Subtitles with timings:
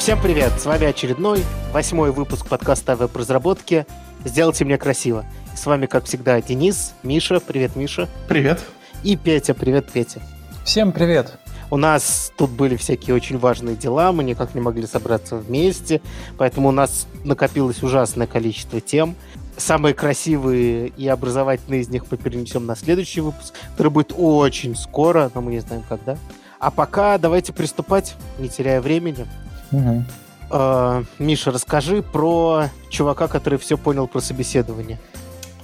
[0.00, 0.58] Всем привет!
[0.58, 3.86] С вами очередной, восьмой выпуск подкаста о веб-разработке
[4.24, 5.26] «Сделайте мне красиво».
[5.54, 7.38] С вами, как всегда, Денис, Миша.
[7.38, 8.08] Привет, Миша.
[8.26, 8.64] Привет.
[9.04, 9.52] И Петя.
[9.52, 10.22] Привет, Петя.
[10.64, 11.38] Всем привет.
[11.70, 16.00] У нас тут были всякие очень важные дела, мы никак не могли собраться вместе,
[16.38, 19.14] поэтому у нас накопилось ужасное количество тем.
[19.58, 25.30] Самые красивые и образовательные из них мы перенесем на следующий выпуск, который будет очень скоро,
[25.34, 26.16] но мы не знаем когда.
[26.58, 29.26] А пока давайте приступать, не теряя времени.
[29.72, 30.04] Угу.
[30.50, 34.98] Э, Миша, расскажи про чувака, который все понял про собеседование.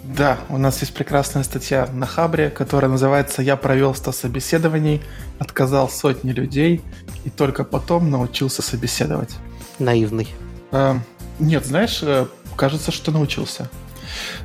[0.05, 5.03] Да, у нас есть прекрасная статья на Хабре, которая называется «Я провел 100 собеседований,
[5.41, 6.81] отказал сотни людей
[7.25, 9.35] и только потом научился собеседовать».
[9.81, 10.29] Наивный.
[10.71, 10.95] Э,
[11.41, 13.69] нет, знаешь, э, кажется, что научился.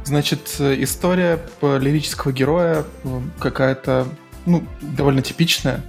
[0.03, 2.83] Значит, история лирического героя
[3.39, 4.07] какая-то,
[4.45, 5.81] ну, довольно типичная.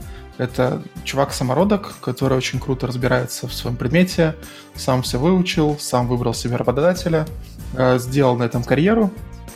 [0.42, 4.34] Это чувак-самородок, который очень круто разбирается в своем предмете,
[4.74, 7.28] сам все выучил, сам выбрал себе работодателя,
[7.74, 9.12] э, сделал на этом карьеру,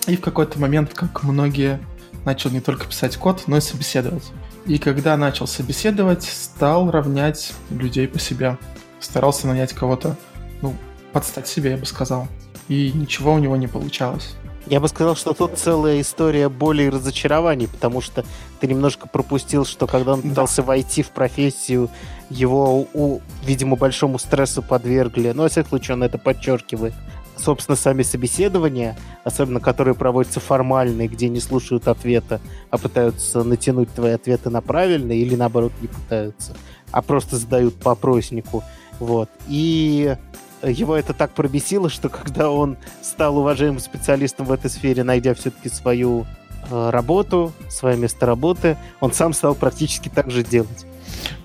[0.06, 1.80] и в какой-то момент, как многие,
[2.24, 4.30] начал не только писать код, но и собеседовать.
[4.64, 8.56] И когда начал собеседовать, стал равнять людей по себе.
[9.00, 10.16] Старался нанять кого-то,
[10.62, 10.76] ну,
[11.12, 12.28] подстать себе, я бы сказал.
[12.68, 14.36] И ничего у него не получалось.
[14.66, 18.24] Я бы сказал, что тут целая история боли и разочарований, потому что
[18.60, 20.68] ты немножко пропустил, что когда он пытался да.
[20.68, 21.88] войти в профессию,
[22.30, 25.30] его, у, видимо, большому стрессу подвергли.
[25.30, 26.94] Но, во всяком случае, он это подчеркивает.
[27.36, 34.12] Собственно, сами собеседования, особенно которые проводятся формальные, где не слушают ответа, а пытаются натянуть твои
[34.12, 36.56] ответы на правильные, или наоборот не пытаются,
[36.90, 38.64] а просто задают по опроснику.
[38.98, 39.28] Вот.
[39.46, 40.16] И
[40.62, 45.68] его это так пробесило, что когда он стал уважаемым специалистом в этой сфере, найдя все-таки
[45.68, 46.26] свою
[46.70, 50.86] э, работу, свое место работы, он сам стал практически так же делать.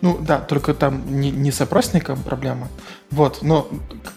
[0.01, 2.67] Ну да, только там не, не с опросником проблема.
[3.11, 3.67] Вот, но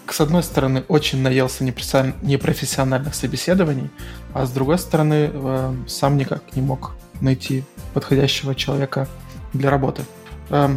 [0.08, 3.90] с одной стороны очень наелся непрофессиональных собеседований,
[4.32, 9.08] а с другой стороны э, сам никак не мог найти подходящего человека
[9.52, 10.02] для работы.
[10.50, 10.70] Э,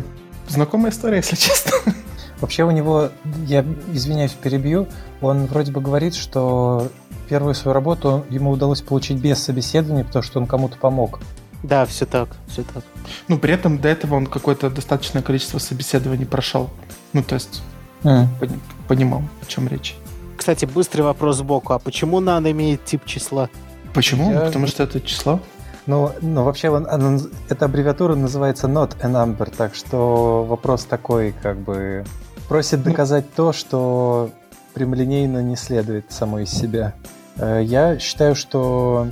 [0.47, 1.71] знакомая история, если честно.
[2.41, 3.09] Вообще у него,
[3.45, 4.87] я извиняюсь, перебью,
[5.21, 6.87] он вроде бы говорит, что
[7.29, 11.19] первую свою работу ему удалось получить без собеседования, потому что он кому-то помог.
[11.63, 12.83] Да, все так, все так.
[13.27, 16.69] Ну, при этом до этого он какое-то достаточное количество собеседований прошел.
[17.13, 17.63] Ну, то есть
[18.03, 18.27] mm.
[18.87, 19.95] понимал, о чем речь.
[20.37, 21.73] Кстати, быстрый вопрос сбоку.
[21.73, 23.49] А почему NaN имеет тип числа?
[23.93, 24.31] Почему?
[24.31, 24.41] Я...
[24.41, 25.39] Потому что это число.
[25.87, 31.33] Ну, ну вообще, он, он, эта аббревиатура называется not a number, так что вопрос такой,
[31.41, 32.05] как бы,
[32.47, 34.29] Просит доказать то, что
[34.73, 36.93] прямолинейно не следует само из себя.
[37.35, 39.07] Э, я считаю, что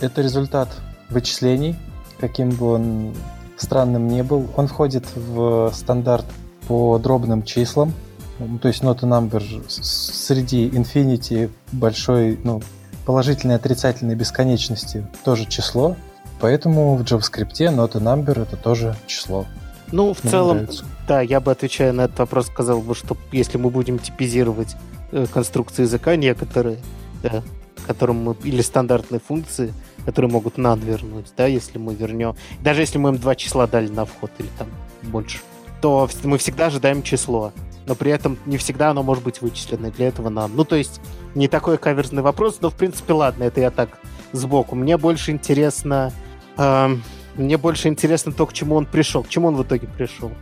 [0.00, 0.68] это результат
[1.10, 1.76] вычислений,
[2.18, 3.14] каким бы он
[3.56, 4.48] странным ни был.
[4.56, 6.24] Он входит в стандарт
[6.66, 7.92] по дробным числам,
[8.38, 12.62] ну, то есть not a number среди infinity большой, ну,
[13.04, 15.96] положительной отрицательной бесконечности тоже число,
[16.40, 19.46] поэтому в JavaScript not a number это тоже число.
[19.90, 20.84] Ну, в Мне целом, нравится.
[21.08, 24.76] Да, я бы, отвечая на этот вопрос, сказал бы, что если мы будем типизировать
[25.10, 26.78] э, конструкции языка некоторые,
[27.22, 27.42] да,
[27.86, 29.72] которым мы, или стандартные функции,
[30.04, 34.04] которые могут надвернуть, да, если мы вернем, даже если мы им два числа дали на
[34.04, 34.68] вход или там
[35.02, 35.38] больше,
[35.80, 37.52] то мы всегда ожидаем число,
[37.86, 40.54] но при этом не всегда оно может быть вычислено, для этого нам.
[40.54, 41.00] Ну, то есть,
[41.34, 43.98] не такой каверзный вопрос, но, в принципе, ладно, это я так
[44.32, 44.76] сбоку.
[44.76, 46.12] Мне больше интересно...
[46.58, 47.02] Эм,
[47.36, 49.22] мне больше интересно то, к чему он пришел.
[49.22, 50.32] К чему он в итоге пришел?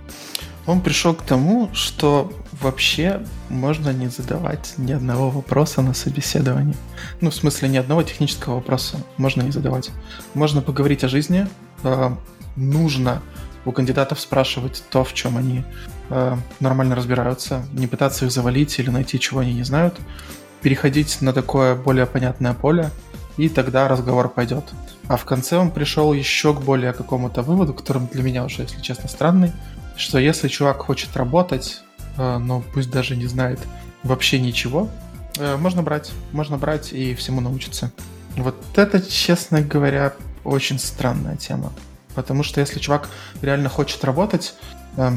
[0.66, 6.76] Он пришел к тому, что вообще можно не задавать ни одного вопроса на собеседовании.
[7.20, 9.90] Ну, в смысле, ни одного технического вопроса можно не задавать.
[10.34, 11.46] Можно поговорить о жизни.
[11.84, 12.10] Э,
[12.56, 13.22] нужно
[13.64, 15.64] у кандидатов спрашивать то, в чем они
[16.10, 19.96] э, нормально разбираются, не пытаться их завалить или найти, чего они не знают,
[20.62, 22.90] переходить на такое более понятное поле,
[23.36, 24.64] и тогда разговор пойдет.
[25.08, 28.80] А в конце он пришел еще к более какому-то выводу, которым для меня уже, если
[28.80, 29.52] честно, странный,
[29.96, 31.82] что если чувак хочет работать,
[32.16, 33.60] э, но пусть даже не знает
[34.02, 34.88] вообще ничего,
[35.38, 37.90] э, можно брать, можно брать и всему научиться.
[38.36, 40.12] Вот это, честно говоря,
[40.44, 41.72] очень странная тема.
[42.14, 43.08] Потому что если чувак
[43.42, 44.54] реально хочет работать,
[44.96, 45.10] э,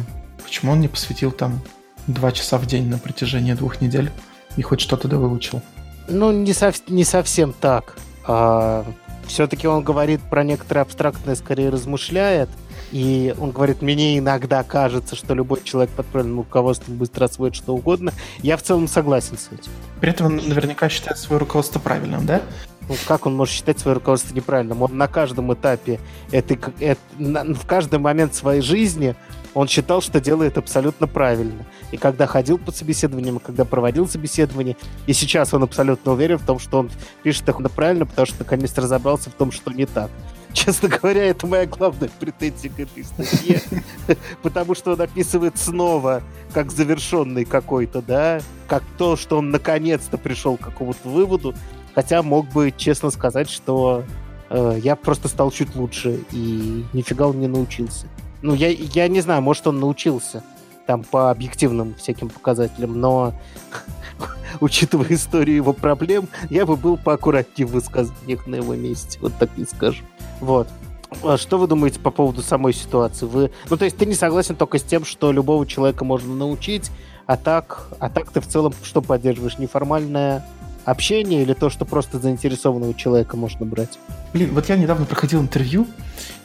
[0.44, 1.62] почему он не посвятил там
[2.08, 4.12] два часа в день на протяжении двух недель
[4.58, 5.62] и хоть что-то да выучил?
[6.08, 7.96] Ну, не, сов- не совсем так.
[8.26, 8.86] А,
[9.28, 12.50] все-таки он говорит про некоторые абстрактные, скорее размышляет.
[12.91, 17.75] И он говорит, мне иногда кажется, что любой человек под правильным руководством быстро освоит что
[17.75, 18.13] угодно.
[18.41, 19.71] Я в целом согласен с этим.
[20.01, 22.41] При этом он наверняка считает свое руководство правильным, да?
[22.89, 24.81] ну, как он может считать свое руководство неправильным?
[24.81, 26.00] Он на каждом этапе,
[26.31, 29.15] это, это, на, в каждый момент своей жизни
[29.53, 31.65] он считал, что делает абсолютно правильно.
[31.92, 34.75] И когда ходил по собеседованиям, и когда проводил собеседование,
[35.06, 36.89] и сейчас он абсолютно уверен в том, что он
[37.24, 40.09] пишет это правильно, потому что наконец разобрался в том, что не так.
[40.65, 43.61] Честно говоря, это моя главная претензия к этой статье,
[44.41, 46.21] потому что он описывает снова
[46.53, 51.56] как завершенный какой-то, да, как то, что он наконец-то пришел к какому-то выводу,
[51.95, 54.03] хотя мог бы честно сказать, что
[54.50, 58.07] э, я просто стал чуть лучше, и нифига он не научился.
[58.41, 60.44] Ну, я, я не знаю, может, он научился
[60.85, 63.33] там по объективным всяким показателям, но
[64.59, 69.50] учитывая историю его проблем, я бы был поаккуратнее в высказываниях на его месте, вот так
[69.56, 70.03] и скажу.
[70.39, 70.68] Вот.
[71.24, 73.25] А что вы думаете по поводу самой ситуации?
[73.25, 76.91] Вы, ну, то есть ты не согласен только с тем, что любого человека можно научить,
[77.25, 79.57] а так, а так ты в целом что поддерживаешь?
[79.57, 80.45] Неформальное
[80.86, 84.00] общение или то, что просто заинтересованного человека можно брать?
[84.33, 85.88] Блин, вот я недавно проходил интервью,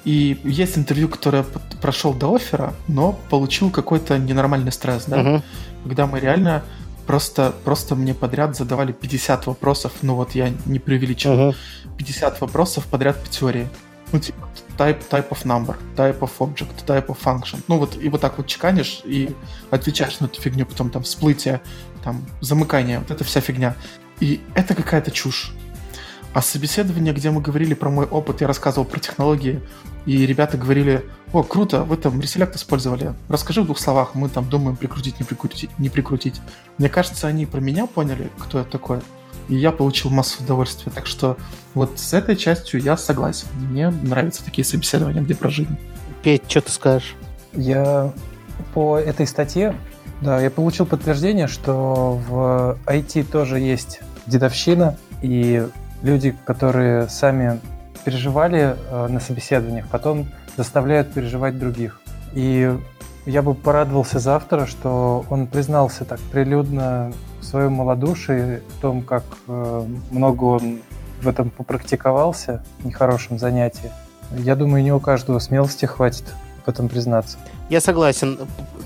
[0.04, 1.44] и есть интервью, которое
[1.80, 5.22] прошел до оффера, но получил какой-то ненормальный стресс, да?
[5.22, 5.42] Uh-huh.
[5.84, 6.62] Когда мы реально
[7.06, 11.96] просто, просто мне подряд задавали 50 вопросов, ну вот я не преувеличиваю, uh-huh.
[11.98, 13.68] 50 вопросов подряд по теории.
[14.12, 14.48] Ну, типа,
[14.78, 17.58] type, type of number, type of object, type of function.
[17.68, 19.34] Ну, вот, и вот так вот чеканишь и
[19.70, 21.60] отвечаешь на эту фигню, потом там всплытие,
[22.02, 23.74] там, замыкание, вот эта вся фигня.
[24.20, 25.52] И это какая-то чушь.
[26.32, 29.62] А собеседование, где мы говорили про мой опыт, я рассказывал про технологии,
[30.06, 33.14] и ребята говорили, о, круто, вы там реселект использовали.
[33.28, 36.40] Расскажи в двух словах, мы там думаем прикрутить, не прикрутить, не прикрутить.
[36.78, 39.00] Мне кажется, они про меня поняли, кто я такой,
[39.48, 40.92] и я получил массу удовольствия.
[40.92, 41.36] Так что
[41.74, 43.48] вот с этой частью я согласен.
[43.58, 45.76] Мне нравятся такие собеседования, где про жизнь.
[46.22, 47.14] Петь, что ты скажешь?
[47.52, 48.12] Я
[48.72, 49.74] по этой статье,
[50.20, 55.66] да, я получил подтверждение, что в IT тоже есть дедовщина, и
[56.02, 57.60] люди, которые сами
[58.04, 62.00] переживали э, на собеседованиях, потом заставляют переживать других.
[62.34, 62.76] И
[63.26, 69.02] я бы порадовался за автора, что он признался так прилюдно в своем малодушии, в том,
[69.02, 70.80] как э, много он
[71.22, 73.90] в этом попрактиковался, в нехорошем занятии.
[74.36, 76.24] Я думаю, не у каждого смелости хватит
[76.64, 77.38] в этом признаться.
[77.70, 78.38] Я согласен.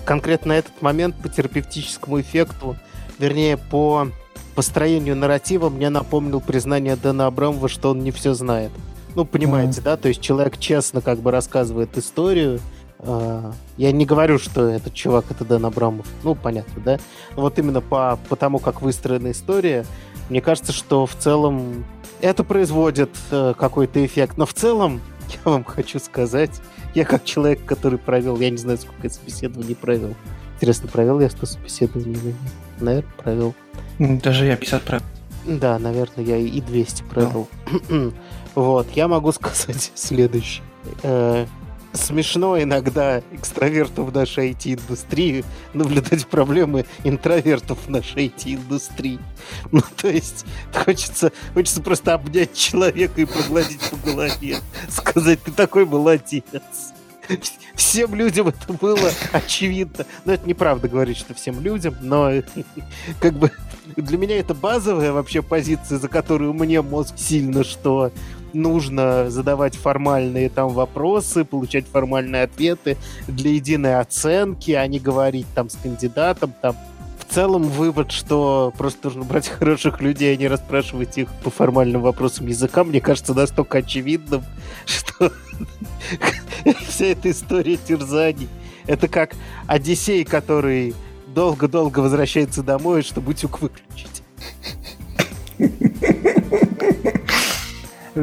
[0.04, 2.76] Конкретно этот момент по терапевтическому эффекту,
[3.18, 4.08] вернее, по
[4.54, 8.70] построению нарратива мне напомнил признание Дэна Абрамова, что он не все знает.
[9.18, 9.82] Ну, понимаете, mm.
[9.82, 9.96] да?
[9.96, 12.60] То есть человек честно как бы рассказывает историю.
[13.00, 16.06] А, я не говорю, что этот чувак это Дэн Абрамов.
[16.22, 17.00] Ну, понятно, да?
[17.34, 19.84] Но вот именно по, по тому, как выстроена история,
[20.30, 21.84] мне кажется, что в целом
[22.20, 24.36] это производит э, какой-то эффект.
[24.36, 25.00] Но в целом,
[25.44, 26.52] я вам хочу сказать,
[26.94, 30.14] я как человек, который провел, я не знаю, сколько я собеседований провел.
[30.54, 32.36] Интересно, провел я 100 собеседований?
[32.78, 33.54] Наверное, провел.
[33.98, 35.04] Даже я 50 провел.
[35.44, 37.48] Да, наверное, я и 200 провел.
[37.88, 38.12] Да.
[38.54, 40.64] Вот, я могу сказать следующее.
[41.02, 41.46] Э,
[41.92, 49.18] смешно иногда экстраверту в нашей IT-индустрии наблюдать проблемы интровертов нашей IT-индустрии.
[49.70, 54.58] Ну, то есть, хочется, хочется просто обнять человека и погладить по голове.
[54.88, 56.42] Сказать, ты такой молодец.
[57.74, 60.06] Всем людям это было очевидно.
[60.24, 62.42] Но это неправда говорить, что всем людям, но
[63.20, 63.50] как бы
[63.96, 68.12] для меня это базовая вообще позиция, за которую мне мозг сильно что
[68.52, 75.68] нужно задавать формальные там вопросы, получать формальные ответы для единой оценки, а не говорить там
[75.70, 76.76] с кандидатом там
[77.18, 82.00] в целом вывод, что просто нужно брать хороших людей, а не расспрашивать их по формальным
[82.00, 84.44] вопросам языка, мне кажется настолько очевидным,
[84.86, 85.32] что
[86.88, 88.48] вся эта история терзаний.
[88.86, 89.34] Это как
[89.66, 90.94] Одиссей, который
[91.34, 94.22] долго-долго возвращается домой, чтобы утюг выключить.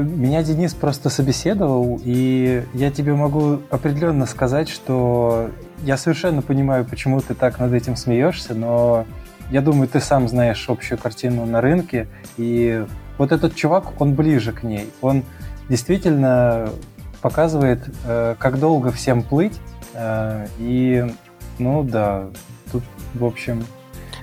[0.03, 5.49] Меня Денис просто собеседовал, и я тебе могу определенно сказать, что
[5.83, 9.05] я совершенно понимаю, почему ты так над этим смеешься, но
[9.51, 12.85] я думаю, ты сам знаешь общую картину на рынке, и
[13.17, 14.89] вот этот чувак, он ближе к ней.
[15.01, 15.23] Он
[15.69, 16.69] действительно
[17.21, 19.59] показывает, э, как долго всем плыть,
[19.93, 21.05] э, и,
[21.59, 22.27] ну да,
[22.71, 22.83] тут,
[23.13, 23.65] в общем,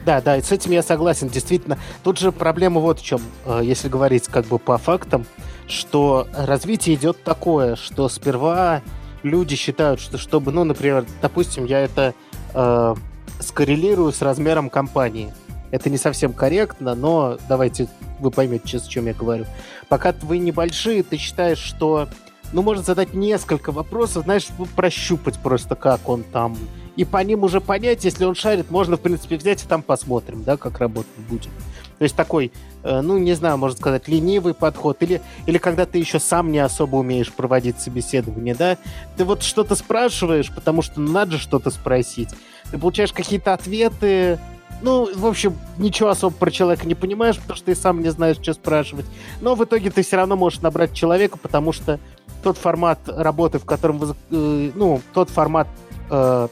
[0.05, 1.29] да, да, с этим я согласен.
[1.29, 5.27] Действительно, тут же проблема вот в чем, э, если говорить как бы по фактам
[5.69, 8.83] что развитие идет такое, что сперва
[9.23, 12.15] люди считают, что чтобы, ну, например, допустим, я это
[12.55, 12.95] э,
[13.41, 15.33] скоррелирую с размером компании.
[15.71, 17.89] Это не совсем корректно, но давайте
[18.21, 19.47] вы поймете, о чем я говорю.
[19.89, 22.09] Пока вы небольшие, ты считаешь, что
[22.53, 26.57] ну, можно задать несколько вопросов, знаешь, прощупать просто, как он там.
[26.97, 30.45] И по ним уже понять, если он шарит, можно, в принципе, взять и там посмотрим,
[30.45, 31.51] да, как работать будет.
[31.99, 36.19] То есть такой, ну, не знаю, можно сказать, ленивый подход, или, или когда ты еще
[36.19, 38.77] сам не особо умеешь проводить собеседование, да,
[39.17, 42.31] ты вот что-то спрашиваешь, потому что надо же что-то спросить.
[42.71, 44.39] Ты получаешь какие-то ответы,
[44.83, 48.37] ну, в общем, ничего особо про человека не понимаешь, потому что ты сам не знаешь,
[48.43, 49.07] что спрашивать.
[49.41, 52.01] Но в итоге ты все равно можешь набрать человека, потому что
[52.43, 55.69] тот формат работы, в котором э, ну, тот формат,
[56.11, 56.49] э,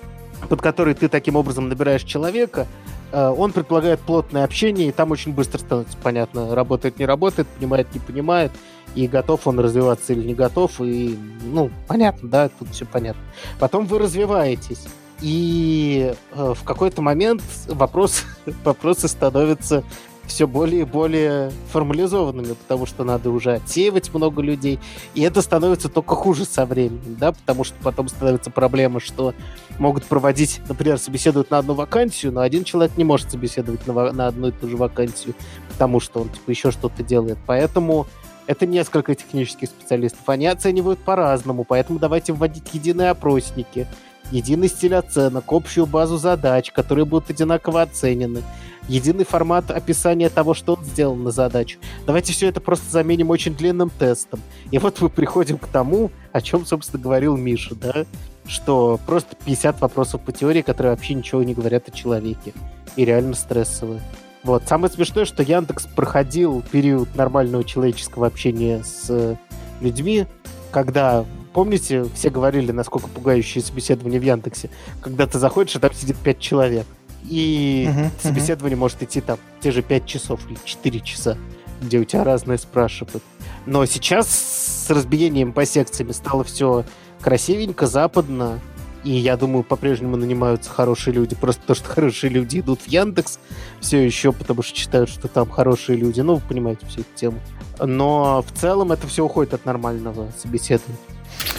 [0.48, 5.32] под который ты таким образом набираешь человека, э, он предполагает плотное общение, и там очень
[5.32, 8.52] быстро становится понятно, работает, не работает, понимает, не понимает,
[8.94, 13.22] и готов он развиваться или не готов, и, ну, понятно, да, тут все понятно.
[13.58, 14.86] Потом вы развиваетесь.
[15.20, 18.24] И э, в какой-то момент вопрос,
[18.64, 19.84] вопросы становятся
[20.30, 24.78] все более и более формализованными, потому что надо уже отсеивать много людей,
[25.14, 29.34] и это становится только хуже со временем, да, потому что потом становится проблема, что
[29.78, 34.28] могут проводить, например, собеседуют на одну вакансию, но один человек не может собеседовать на, на
[34.28, 35.34] одну и ту же вакансию,
[35.72, 38.06] потому что он типа еще что-то делает, поэтому
[38.46, 43.88] это несколько технических специалистов, они оценивают по-разному, поэтому давайте вводить единые опросники,
[44.30, 48.42] единый стиль оценок, общую базу задач, которые будут одинаково оценены,
[48.90, 51.78] единый формат описания того, что он сделал на задачу.
[52.06, 54.40] Давайте все это просто заменим очень длинным тестом.
[54.70, 58.04] И вот мы приходим к тому, о чем, собственно, говорил Миша, да?
[58.46, 62.52] Что просто 50 вопросов по теории, которые вообще ничего не говорят о человеке.
[62.96, 64.02] И реально стрессовые.
[64.42, 64.64] Вот.
[64.66, 69.38] Самое смешное, что Яндекс проходил период нормального человеческого общения с
[69.80, 70.26] людьми,
[70.72, 74.70] когда Помните, все говорили, насколько пугающее собеседование в Яндексе,
[75.02, 76.86] когда ты заходишь, а там сидит пять человек.
[77.28, 78.80] И uh-huh, собеседование uh-huh.
[78.80, 81.36] может идти там те же пять часов или четыре часа,
[81.80, 83.22] где у тебя разные спрашивают.
[83.66, 86.84] Но сейчас с разбиением по секциям стало все
[87.20, 88.60] красивенько, западно,
[89.02, 93.38] и я думаю, по-прежнему нанимаются хорошие люди, просто потому что хорошие люди идут в Яндекс
[93.80, 96.20] все еще, потому что считают, что там хорошие люди.
[96.20, 97.40] Ну, вы понимаете всю эту тему.
[97.78, 100.98] Но в целом это все уходит от нормального собеседования.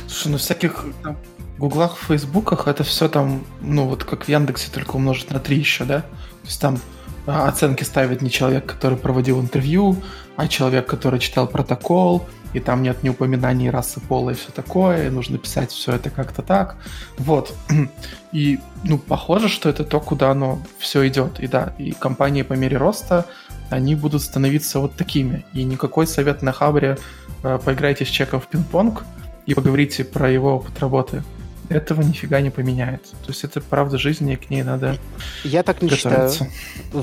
[0.07, 1.17] Слушай, ну всяких там,
[1.61, 5.85] гуглах, фейсбуках это все там, ну вот как в Яндексе, только умножить на 3 еще,
[5.85, 6.01] да?
[6.01, 6.79] То есть там
[7.27, 9.95] а, оценки ставит не человек, который проводил интервью,
[10.35, 15.07] а человек, который читал протокол, и там нет ни упоминаний расы, пола и все такое,
[15.07, 16.75] и нужно писать все это как-то так.
[17.17, 17.53] Вот.
[18.33, 21.39] И, ну, похоже, что это то, куда оно все идет.
[21.39, 23.25] И да, и компании по мере роста,
[23.69, 25.45] они будут становиться вот такими.
[25.53, 26.97] И никакой совет на Хабре
[27.43, 29.03] э, «поиграйте с чеком в пинг-понг»
[29.45, 31.23] и поговорите про его опыт работы,
[31.71, 33.03] этого нифига не поменяет.
[33.03, 34.97] То есть это правда жизни, и к ней надо
[35.43, 36.45] Я так не готовиться.
[36.45, 36.51] считаю.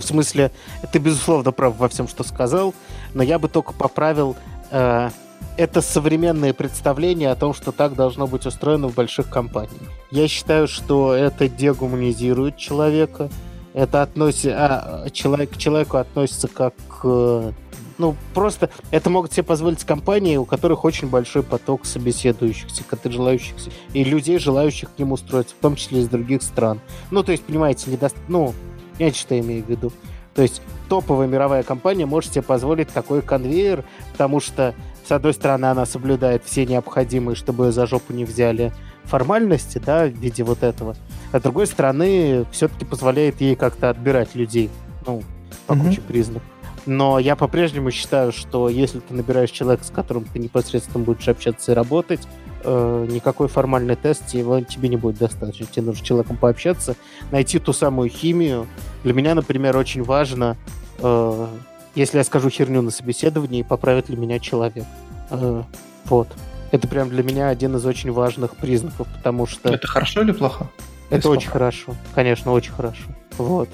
[0.00, 0.50] В смысле,
[0.92, 2.74] ты безусловно прав во всем, что сказал,
[3.14, 4.36] но я бы только поправил
[4.70, 5.10] э,
[5.56, 9.82] это современное представление о том, что так должно быть устроено в больших компаниях.
[10.10, 13.28] Я считаю, что это дегуманизирует человека,
[13.74, 17.52] это относит, а, человек, к человеку относится как к
[17.98, 24.04] ну, просто это могут себе позволить компании, у которых очень большой поток собеседующихся, желающихся, и
[24.04, 26.80] людей, желающих к ним устроиться, в том числе из других стран.
[27.10, 28.16] Ну, то есть, понимаете, недост...
[28.28, 28.54] ну,
[28.94, 29.92] понимаете, что я имею в виду.
[30.34, 34.74] То есть топовая мировая компания может себе позволить такой конвейер, потому что,
[35.06, 40.04] с одной стороны, она соблюдает все необходимые, чтобы ее за жопу не взяли формальности, да,
[40.04, 40.94] в виде вот этого.
[41.32, 44.70] А с другой стороны, все-таки позволяет ей как-то отбирать людей,
[45.06, 45.22] ну,
[45.66, 45.88] по mm-hmm.
[45.88, 46.57] куче признаков.
[46.88, 51.72] Но я по-прежнему считаю, что если ты набираешь человека, с которым ты непосредственно будешь общаться
[51.72, 52.20] и работать,
[52.64, 55.66] э, никакой формальный тест его тебе не будет достаточно.
[55.66, 56.96] Тебе нужно с человеком пообщаться,
[57.30, 58.66] найти ту самую химию.
[59.04, 60.56] Для меня, например, очень важно,
[61.00, 61.46] э,
[61.94, 64.86] если я скажу херню на собеседовании, поправит ли меня человек.
[65.28, 65.64] Э,
[66.06, 66.28] вот.
[66.70, 69.68] Это прям для меня один из очень важных признаков, потому что...
[69.68, 70.70] Это хорошо или плохо?
[71.10, 71.94] Это очень хорошо.
[72.14, 73.04] Конечно, очень хорошо.
[73.36, 73.68] Вот.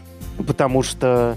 [0.49, 1.37] Потому что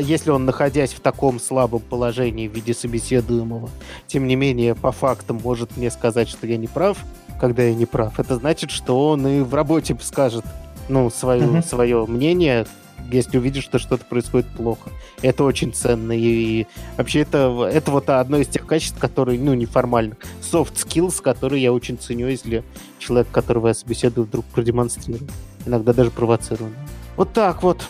[0.00, 3.68] если он, находясь в таком слабом положении в виде собеседуемого,
[4.06, 6.98] тем не менее, по фактам может мне сказать, что я не прав,
[7.40, 10.44] когда я не прав, это значит, что он и в работе скажет,
[10.88, 11.66] ну, свое, uh-huh.
[11.66, 12.66] свое мнение,
[13.10, 14.90] если увидит, что что-то происходит плохо.
[15.22, 16.12] Это очень ценно.
[16.12, 16.66] И,
[16.96, 20.18] вообще это, это вот одно из тех качеств, которые, ну, неформальных.
[20.40, 22.64] Soft skills, которые я очень ценю, если
[22.98, 25.30] человек, которого я собеседую, вдруг продемонстрирует.
[25.66, 26.74] Иногда даже провоцирует.
[27.16, 27.82] Вот так вот.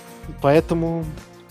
[0.43, 1.05] Поэтому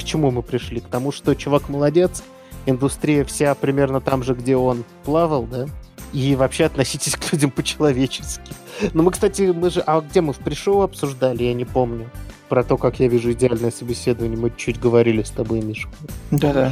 [0.05, 0.79] чему мы пришли?
[0.79, 2.23] К тому, что чувак молодец,
[2.65, 5.65] индустрия вся примерно там же, где он плавал, да?
[6.13, 8.53] И вообще относитесь к людям по-человечески.
[8.93, 9.81] Ну, мы, кстати, мы же...
[9.81, 12.09] А где мы в пришел обсуждали, я не помню.
[12.49, 15.89] Про то, как я вижу идеальное собеседование, мы чуть говорили с тобой, Миша.
[16.31, 16.71] Да-да.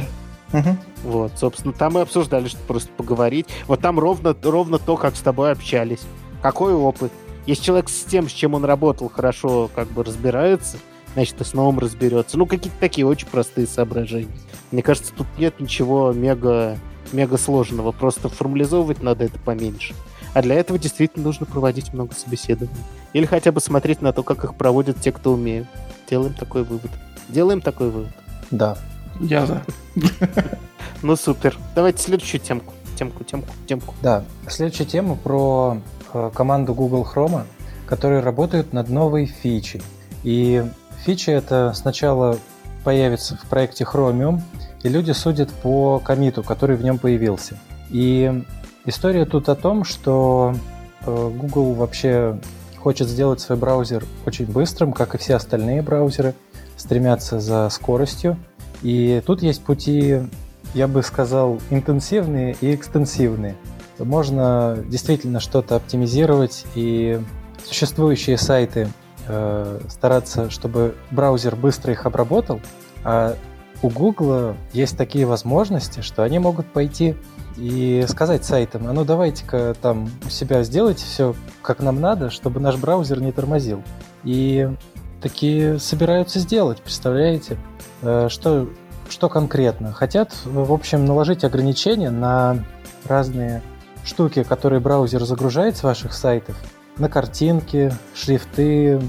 [0.52, 0.76] Угу.
[1.04, 3.46] Вот, собственно, там мы обсуждали, что просто поговорить.
[3.66, 6.02] Вот там ровно, ровно то, как с тобой общались.
[6.42, 7.10] Какой опыт?
[7.46, 10.78] Если человек с тем, с чем он работал, хорошо как бы разбирается,
[11.14, 12.36] значит, и с новым разберется.
[12.36, 14.28] Ну, какие-то такие очень простые соображения.
[14.70, 16.76] Мне кажется, тут нет ничего мега,
[17.12, 17.92] мега сложного.
[17.92, 19.94] Просто формализовывать надо это поменьше.
[20.34, 22.74] А для этого действительно нужно проводить много собеседований.
[23.12, 25.68] Или хотя бы смотреть на то, как их проводят те, кто умеют.
[26.10, 26.90] Делаем такой вывод.
[27.28, 28.12] Делаем такой вывод.
[28.50, 28.76] Да.
[29.20, 29.62] Я за.
[31.02, 31.56] Ну супер.
[31.74, 32.74] Давайте следующую темку.
[32.96, 33.94] Темку, темку, темку.
[34.02, 34.24] Да.
[34.48, 35.78] Следующая тема про
[36.12, 37.42] э, команду Google Chrome,
[37.86, 39.82] которые работают над новой фичей.
[40.22, 40.64] И
[41.04, 42.38] фича это сначала
[42.82, 44.40] появится в проекте Chromium,
[44.82, 47.58] и люди судят по комиту, который в нем появился.
[47.90, 48.42] И
[48.84, 50.54] история тут о том, что
[51.06, 52.38] э, Google вообще
[52.78, 56.34] хочет сделать свой браузер очень быстрым, как и все остальные браузеры,
[56.76, 58.36] стремятся за скоростью.
[58.82, 60.20] И тут есть пути,
[60.74, 63.56] я бы сказал, интенсивные и экстенсивные.
[63.98, 67.20] Можно действительно что-то оптимизировать и
[67.64, 68.88] существующие сайты
[69.26, 72.60] э, стараться, чтобы браузер быстро их обработал,
[73.04, 73.36] а
[73.82, 77.16] у Google есть такие возможности, что они могут пойти
[77.56, 82.60] и сказать сайтам, а ну давайте-ка там у себя сделайте все как нам надо, чтобы
[82.60, 83.82] наш браузер не тормозил.
[84.24, 84.68] И
[85.20, 87.58] такие собираются сделать, представляете?
[88.02, 88.68] Э, что,
[89.08, 89.92] что конкретно?
[89.92, 92.64] Хотят, в общем, наложить ограничения на
[93.06, 93.62] разные
[94.04, 96.56] штуки, которые браузер загружает с ваших сайтов,
[96.98, 99.00] на картинки, шрифты,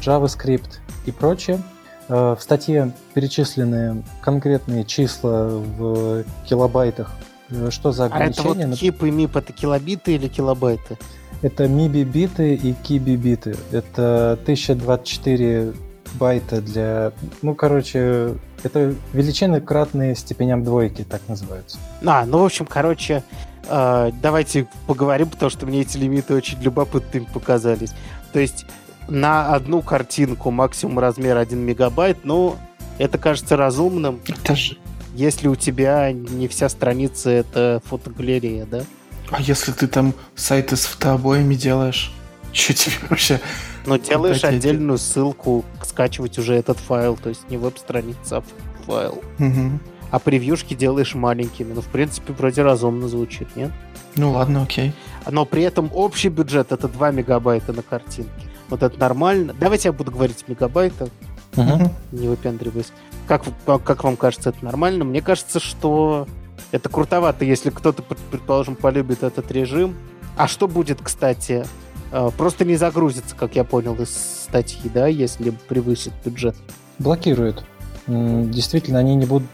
[0.00, 1.60] JavaScript и прочее.
[2.08, 7.12] Э, в статье перечислены конкретные числа в килобайтах.
[7.50, 8.64] Э, что за ограничения?
[8.64, 10.98] А это вот и мип это килобиты или килобайты?
[11.42, 13.56] Это MIBI-биты и KIBI-биты.
[13.72, 15.72] Это 1024
[16.14, 17.12] байта для...
[17.40, 21.78] Ну, короче, это величины кратные степеням двойки, так называются.
[22.04, 23.22] А, ну, в общем, короче,
[23.68, 27.92] давайте поговорим, потому что мне эти лимиты очень любопытными показались.
[28.32, 28.66] То есть
[29.08, 32.56] на одну картинку максимум размер 1 мегабайт, ну,
[32.98, 34.20] это кажется разумным.
[34.26, 34.76] Это же...
[35.14, 38.82] Если у тебя не вся страница это фотогалерея, да?
[39.30, 42.12] А если ты там сайты с фотообоями делаешь?
[42.52, 43.40] Что тебе вообще?
[43.86, 48.42] Но делаешь вот отдельную ссылку, скачивать уже этот файл, то есть не веб-страница, а
[48.86, 49.22] файл.
[49.38, 49.80] Угу.
[50.10, 51.72] А превьюшки делаешь маленькими.
[51.72, 53.70] Ну, в принципе, вроде разумно звучит, нет?
[54.16, 54.92] Ну ладно, окей.
[55.28, 58.30] Но при этом общий бюджет это 2 мегабайта на картинке.
[58.68, 59.54] Вот это нормально.
[59.58, 61.08] Давайте я буду говорить мегабайта.
[61.56, 61.90] Угу.
[62.12, 62.92] Не выпендриваясь.
[63.26, 65.04] Как, как вам кажется, это нормально?
[65.04, 66.26] Мне кажется, что
[66.70, 69.96] это крутовато, если кто-то, предположим, полюбит этот режим.
[70.36, 71.64] А что будет, кстати,
[72.12, 74.10] э, просто не загрузится, как я понял из
[74.44, 76.56] статьи, да, если превысит бюджет?
[76.98, 77.64] Блокируют.
[78.10, 79.48] Действительно, они не будут,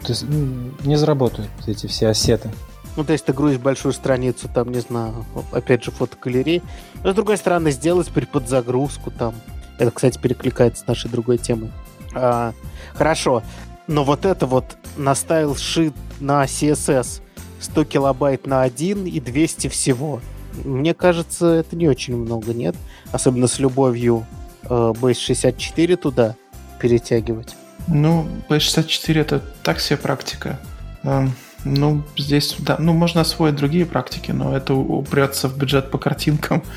[0.83, 2.49] не заработают эти все ассеты.
[2.95, 6.63] Ну, то есть ты грузишь большую страницу, там, не знаю, опять же, фотогалереи.
[7.03, 9.35] Но, с другой стороны, сделать подзагрузку там.
[9.77, 11.71] Это, кстати, перекликается с нашей другой темой.
[12.15, 12.53] А,
[12.95, 13.43] хорошо.
[13.85, 17.21] Но вот это вот на стайл шит на CSS
[17.59, 20.19] 100 килобайт на один и 200 всего.
[20.65, 22.75] Мне кажется, это не очень много, нет?
[23.11, 24.25] Особенно с любовью
[24.63, 26.35] э, Base 64 туда
[26.79, 27.55] перетягивать.
[27.87, 30.59] Ну, Base 64 это так себе практика.
[31.03, 31.31] Um
[31.65, 36.63] ну, здесь, да, ну, можно освоить другие практики, но это упрется в бюджет по картинкам.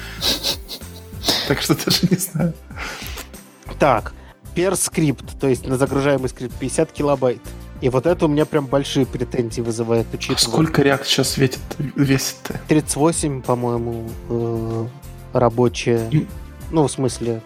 [1.48, 2.54] Так что даже не знаю.
[3.78, 4.14] Так,
[4.54, 7.42] per скрипт, то есть на загружаемый скрипт 50 килобайт.
[7.80, 10.38] И вот это у меня прям большие претензии вызывает, учитывая...
[10.38, 12.58] Сколько React сейчас весит, весит-то?
[12.68, 14.86] 38, по-моему, э,
[15.32, 16.08] рабочая.
[16.70, 17.42] Ну, в смысле,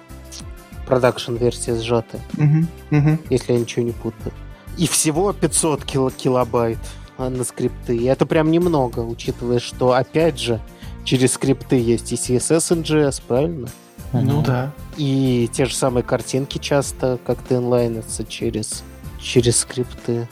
[0.87, 2.23] продакшн-версия сжатая.
[2.37, 3.19] Угу, угу.
[3.31, 4.33] Если я ничего не путаю.
[4.77, 6.79] И всего 500 кило килобайт.
[7.17, 7.97] А, на скрипты.
[7.97, 10.61] И это прям немного, учитывая, что, опять же,
[11.05, 13.69] через скрипты есть и CSS NGS, правильно?
[14.13, 14.73] Ну да.
[14.97, 18.83] И те же самые картинки часто как-то инлайнятся через,
[19.21, 20.29] через скрипты.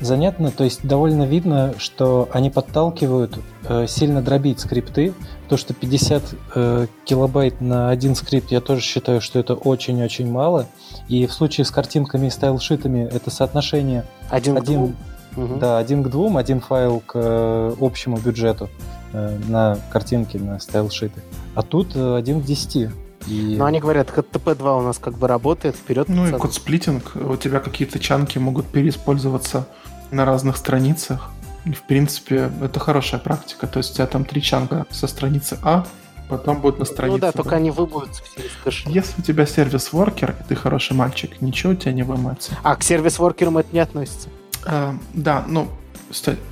[0.00, 5.14] Занятно, то есть довольно видно, что они подталкивают э, сильно дробить скрипты.
[5.48, 6.22] То, что 50
[6.54, 10.66] э, килобайт на один скрипт, я тоже считаю, что это очень-очень мало.
[11.08, 14.96] И в случае с картинками и стайлшитами это соотношение один, один
[15.36, 15.56] Угу.
[15.56, 18.70] Да, один к двум, один файл к э, общему бюджету
[19.12, 21.20] э, на картинки, на стайлшиты.
[21.54, 22.90] А тут э, один к десяти.
[23.26, 23.56] И...
[23.58, 26.08] Ну, они говорят, HTTP2 у нас как бы работает, вперед.
[26.08, 29.66] Ну и код сплитинг, у тебя какие-то чанки могут переиспользоваться
[30.10, 31.30] на разных страницах.
[31.66, 33.66] В принципе, это хорошая практика.
[33.66, 35.84] То есть у тебя там три чанка со страницы А,
[36.28, 37.16] потом будет на странице.
[37.16, 38.88] Ну да, только они выбудутся все из кэша.
[38.90, 42.56] Если у тебя сервис-воркер, и ты хороший мальчик, ничего у тебя не вымоется.
[42.62, 44.28] А к сервис-воркерам это не относится?
[44.64, 45.68] А, да, ну,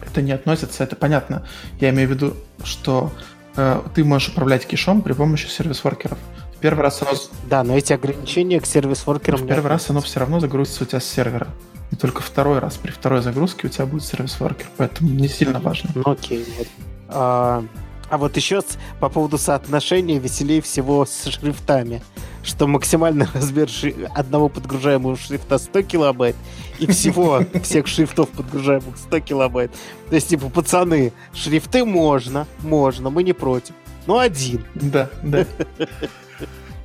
[0.07, 1.46] это не относится, это понятно.
[1.81, 3.12] Я имею в виду, что
[3.57, 6.18] э, ты можешь управлять кишом при помощи сервис-воркеров.
[6.64, 7.11] Первый раз оно...
[7.46, 9.40] Да, но эти ограничения к сервис-воркерам...
[9.40, 11.48] В первый раз оно все равно загрузится у тебя с сервера.
[11.90, 15.90] И только второй раз, при второй загрузке у тебя будет сервис-воркер, поэтому не сильно важно.
[15.94, 16.66] Ну окей, вот.
[17.09, 17.62] А,
[18.09, 22.00] а вот еще с, по поводу соотношения веселее всего с шрифтами,
[22.42, 23.94] что максимальный размер шри...
[24.14, 26.37] одного подгружаемого шрифта 100 килобайт,
[26.79, 29.70] и всего всех шрифтов подгружаемых 100 килобайт.
[30.09, 33.74] То есть, типа, пацаны, шрифты можно, можно, мы не против.
[34.07, 34.64] Но один.
[34.74, 35.44] Да, да.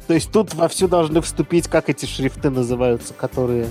[0.10, 3.68] То есть тут вовсю должны вступить, как эти шрифты называются, которые...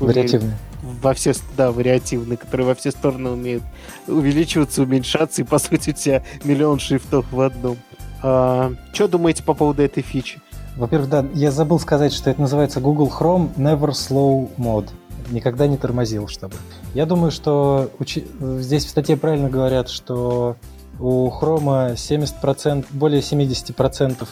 [0.00, 0.56] Вариативные.
[0.80, 3.62] Во все, да, вариативные, которые во все стороны умеют
[4.06, 7.76] увеличиваться, уменьшаться, и по сути у тебя миллион шрифтов в одном.
[8.22, 10.40] А, что думаете по поводу этой фичи?
[10.78, 14.88] Во-первых, да, я забыл сказать, что это называется Google Chrome Never Slow Mode.
[15.30, 16.54] Никогда не тормозил, чтобы.
[16.94, 18.26] Я думаю, что учи...
[18.40, 20.56] здесь в статье правильно говорят, что
[20.98, 24.26] у Chrome 70%, более 70%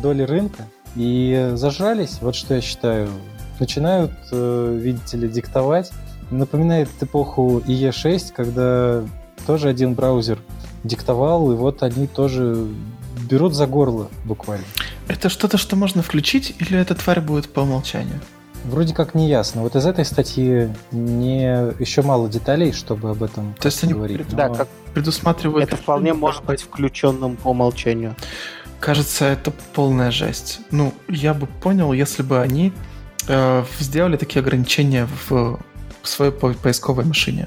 [0.00, 3.08] доли рынка, и зажрались, вот что я считаю.
[3.58, 5.90] Начинают, э, видите ли, диктовать.
[6.30, 9.02] Напоминает эпоху IE6, когда
[9.46, 10.38] тоже один браузер
[10.84, 12.66] диктовал, и вот они тоже
[13.28, 14.64] берут за горло буквально.
[15.08, 18.20] Это что-то, что можно включить, или эта тварь будет по умолчанию?
[18.64, 19.62] Вроде как не ясно.
[19.62, 21.44] Вот из этой статьи не
[21.78, 24.28] еще мало деталей, чтобы об этом То есть они говорить.
[24.30, 25.68] Да, как предусматривают...
[25.68, 28.14] это вполне может быть включенным по умолчанию.
[28.80, 30.60] Кажется, это полная жесть.
[30.70, 32.72] Ну, я бы понял, если бы они
[33.28, 35.30] э, сделали такие ограничения в,
[36.02, 37.46] в своей по- поисковой машине.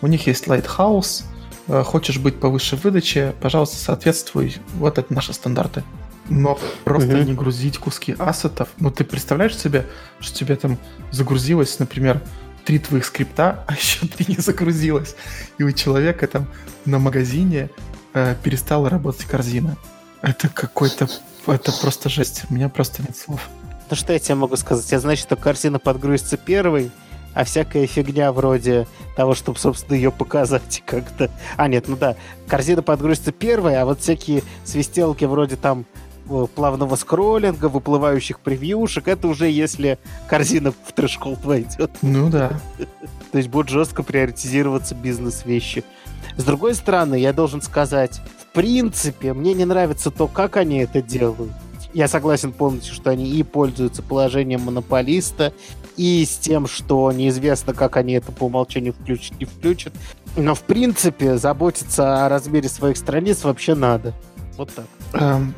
[0.00, 1.24] У них есть Lighthouse,
[1.66, 4.56] э, хочешь быть повыше в выдаче, пожалуйста, соответствуй.
[4.74, 5.82] Вот это наши стандарты.
[6.28, 7.26] Но просто Мгм.
[7.26, 8.68] не грузить куски ассетов.
[8.78, 9.86] Ну, ты представляешь себе,
[10.20, 10.78] что тебе там
[11.10, 12.20] загрузилось, например,
[12.64, 15.16] три твоих скрипта, а еще три не загрузилось.
[15.58, 16.46] И у человека там
[16.84, 17.68] на магазине
[18.14, 19.76] э, перестала работать корзина.
[20.22, 21.08] Это какой-то...
[21.46, 22.44] Это просто жесть.
[22.48, 23.48] У меня просто нет слов.
[23.90, 24.90] Ну что я тебе могу сказать?
[24.92, 26.90] Я знаю, что корзина подгрузится первой,
[27.34, 31.30] а всякая фигня вроде того, чтобы, собственно, ее показать как-то...
[31.56, 35.84] А, нет, ну да, корзина подгрузится первой, а вот всякие свистелки вроде там
[36.28, 41.90] э, плавного скроллинга, выплывающих превьюшек, это уже если корзина в трэш-холд войдет.
[42.02, 42.60] Ну да.
[43.32, 45.84] То есть будут жестко приоритизироваться бизнес-вещи.
[46.36, 48.20] С другой стороны, я должен сказать,
[48.52, 51.52] принципе, мне не нравится то, как они это делают.
[51.94, 55.52] Я согласен полностью, что они и пользуются положением монополиста,
[55.96, 59.92] и с тем, что неизвестно, как они это по умолчанию включат, не включат.
[60.36, 64.14] Но, в принципе, заботиться о размере своих страниц вообще надо.
[64.56, 64.86] Вот так.
[65.12, 65.54] Эм,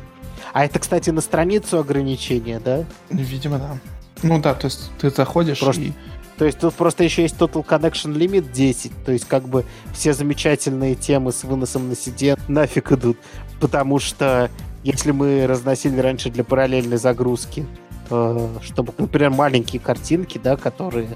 [0.51, 2.83] А это, кстати, на страницу ограничения, да?
[3.09, 3.77] видимо, да.
[4.23, 5.93] Ну да, то есть ты заходишь Просто- и...
[6.37, 8.91] То есть тут просто еще есть Total Connection Limit 10.
[9.05, 13.17] То есть как бы все замечательные темы с выносом на CDN нафиг идут.
[13.61, 14.49] Потому что
[14.83, 17.65] если мы разносили раньше для параллельной загрузки,
[18.09, 21.07] э, чтобы, например, маленькие картинки, да, которые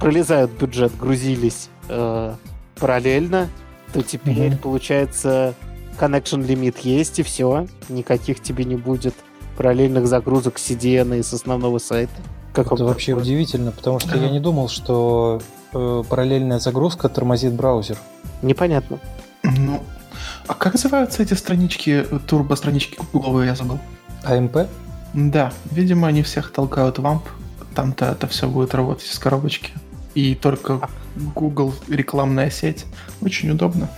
[0.00, 2.34] пролезают в бюджет, грузились э,
[2.80, 3.48] параллельно,
[3.92, 4.58] то теперь, Мгм.
[4.58, 5.54] получается,
[6.00, 7.68] Connection Limit есть, и все.
[7.88, 9.14] Никаких тебе не будет
[9.56, 12.12] параллельных загрузок с CDN и с основного сайта.
[12.54, 17.98] Как Это вообще удивительно, потому что я не думал, что э, параллельная загрузка тормозит браузер.
[18.42, 19.00] Непонятно.
[19.42, 19.82] Ну,
[20.46, 23.80] а как называются эти странички, э, турбо-странички гугловые, я забыл?
[24.22, 24.68] АМП?
[25.14, 27.22] Да, видимо, они всех толкают в AMP.
[27.74, 29.72] Там-то это все будет работать из коробочки.
[30.14, 30.88] И только
[31.34, 32.86] Google рекламная сеть.
[33.20, 33.88] Очень удобно.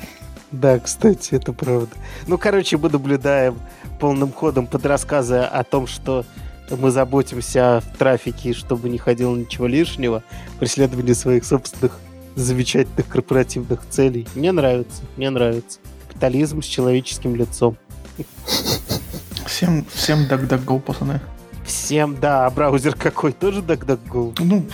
[0.51, 1.95] Да, кстати, это правда.
[2.27, 3.59] Ну, короче, мы наблюдаем
[4.01, 6.25] полным ходом под рассказы о том, что
[6.70, 10.22] мы заботимся о трафике, чтобы не ходило ничего лишнего,
[10.59, 11.98] преследование своих собственных
[12.35, 14.26] замечательных корпоративных целей.
[14.35, 15.79] Мне нравится, мне нравится.
[16.09, 17.76] Капитализм с человеческим лицом.
[19.46, 21.20] Всем, всем DuckDuckGo, пацаны.
[21.64, 23.33] Всем, да, а браузер какой?
[23.33, 24.37] Тоже DuckDuckGo?
[24.40, 24.66] Ну,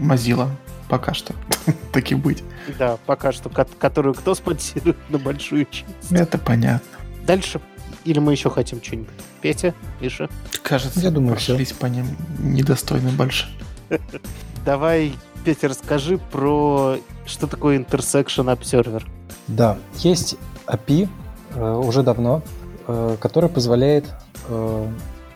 [0.00, 0.48] Mozilla.
[0.88, 1.34] Пока что.
[1.92, 2.44] Так и быть.
[2.78, 5.86] Да, пока что, ко- которую кто спонсирует на большую часть.
[6.10, 6.86] Это понятно.
[7.26, 7.60] Дальше.
[8.04, 9.14] Или мы еще хотим что-нибудь?
[9.40, 10.28] Петя, Миша?
[10.62, 12.06] Кажется, Я думаю, прошлись по ним
[12.38, 13.48] недостойно больше.
[14.64, 19.04] Давай, Петя, расскажи про что такое Intersection Observer.
[19.46, 21.08] Да, есть API
[21.54, 22.42] э, уже давно,
[22.86, 24.04] э, который позволяет
[24.48, 24.88] э,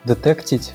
[0.05, 0.75] детектить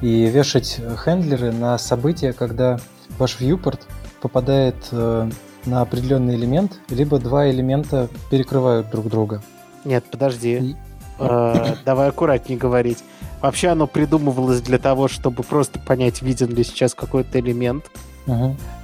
[0.00, 2.78] и вешать хендлеры на события, когда
[3.18, 3.80] ваш viewport
[4.20, 5.30] попадает э,
[5.64, 9.42] на определенный элемент, либо два элемента перекрывают друг друга.
[9.84, 10.76] Нет, подожди.
[11.18, 12.98] Э, Давай аккуратнее говорить.
[13.40, 17.90] Вообще оно придумывалось для того, чтобы просто понять, виден ли сейчас какой-то элемент.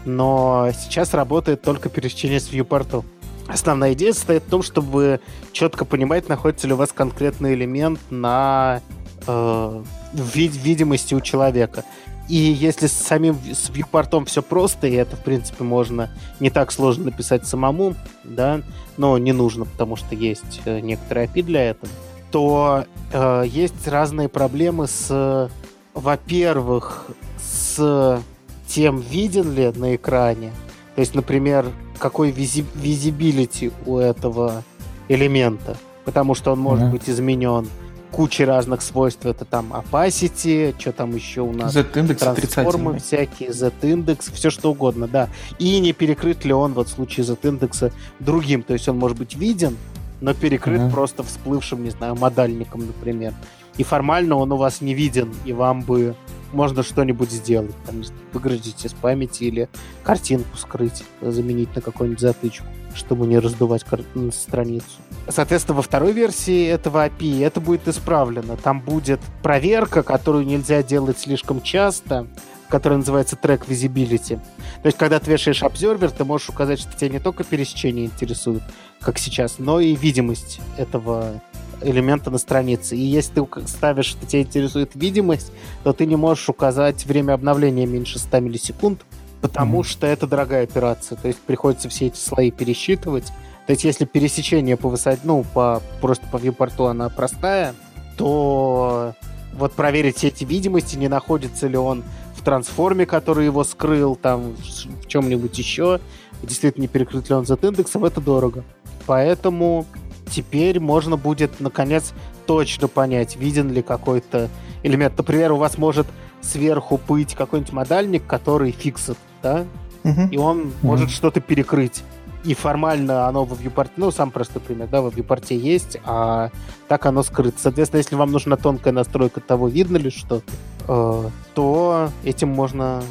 [0.04, 3.04] Но сейчас работает только пересечение с viewport.
[3.48, 5.20] Основная идея состоит в том, чтобы
[5.52, 8.80] четко понимать, находится ли у вас конкретный элемент на
[9.26, 11.84] э, вид видимости у человека.
[12.28, 16.70] И если с самим с вьюпортом все просто, и это, в принципе, можно не так
[16.70, 18.62] сложно написать самому, да,
[18.96, 21.90] но не нужно, потому что есть э, некоторые API для этого,
[22.32, 25.50] то э, есть разные проблемы с,
[25.94, 27.06] во-первых,
[27.38, 28.20] с
[28.66, 30.50] тем, виден ли на экране,
[30.94, 31.66] то есть, например,
[31.98, 34.64] какой визибилити у этого
[35.08, 36.90] элемента, потому что он может mm-hmm.
[36.90, 37.68] быть изменен
[38.10, 39.24] кучей разных свойств.
[39.24, 41.72] Это там opacity, что там еще у нас?
[41.72, 45.28] Z-индекс Трансформы всякие, Z-индекс, все что угодно, да.
[45.58, 47.90] И не перекрыт ли он вот в случае Z-индекса
[48.20, 48.62] другим.
[48.62, 49.76] То есть он может быть виден,
[50.22, 50.90] но перекрыт uh-huh.
[50.90, 53.34] просто всплывшим, не знаю, модальником, например.
[53.76, 56.14] И формально он у вас не виден, и вам бы
[56.52, 57.74] можно что-нибудь сделать.
[57.86, 59.68] Там, выгрузить из памяти или
[60.04, 64.86] картинку скрыть, заменить на какую-нибудь затычку, чтобы не раздувать кар- страницу.
[65.28, 68.56] Соответственно, во второй версии этого API это будет исправлено.
[68.56, 72.28] Там будет проверка, которую нельзя делать слишком часто,
[72.72, 74.40] которая называется Track Visibility.
[74.82, 78.62] То есть, когда ты вешаешь обзорвер, ты можешь указать, что тебя не только пересечение интересует,
[78.98, 81.42] как сейчас, но и видимость этого
[81.82, 82.96] элемента на странице.
[82.96, 85.52] И если ты ставишь, что тебя интересует видимость,
[85.84, 89.04] то ты не можешь указать время обновления меньше 100 миллисекунд,
[89.42, 89.86] потому mm-hmm.
[89.86, 91.18] что это дорогая операция.
[91.18, 93.26] То есть приходится все эти слои пересчитывать.
[93.66, 97.74] То есть если пересечение по высоте, ну, по, просто по вьюпорту она простая,
[98.16, 99.12] то
[99.52, 102.02] вот проверить все эти видимости, не находится ли он
[102.42, 104.56] в трансформе, который его скрыл, там,
[105.02, 106.00] в чем-нибудь еще,
[106.42, 108.64] действительно не перекрыт ли он Z-индексом, это дорого.
[109.06, 109.86] Поэтому
[110.28, 112.12] теперь можно будет, наконец,
[112.46, 114.48] точно понять, виден ли какой-то
[114.82, 115.16] элемент.
[115.16, 116.08] Например, у вас может
[116.40, 119.64] сверху быть какой-нибудь модальник, который фиксит, да?
[120.02, 120.28] Uh-huh.
[120.30, 120.72] И он uh-huh.
[120.82, 122.02] может что-то перекрыть.
[122.44, 126.50] И формально оно в viewport, ну, сам простой пример, да, в viewport есть, а
[126.88, 127.56] так оно скрыто.
[127.60, 130.52] Соответственно, если вам нужна тонкая настройка того, видно ли что-то,
[130.88, 133.02] э, то этим можно,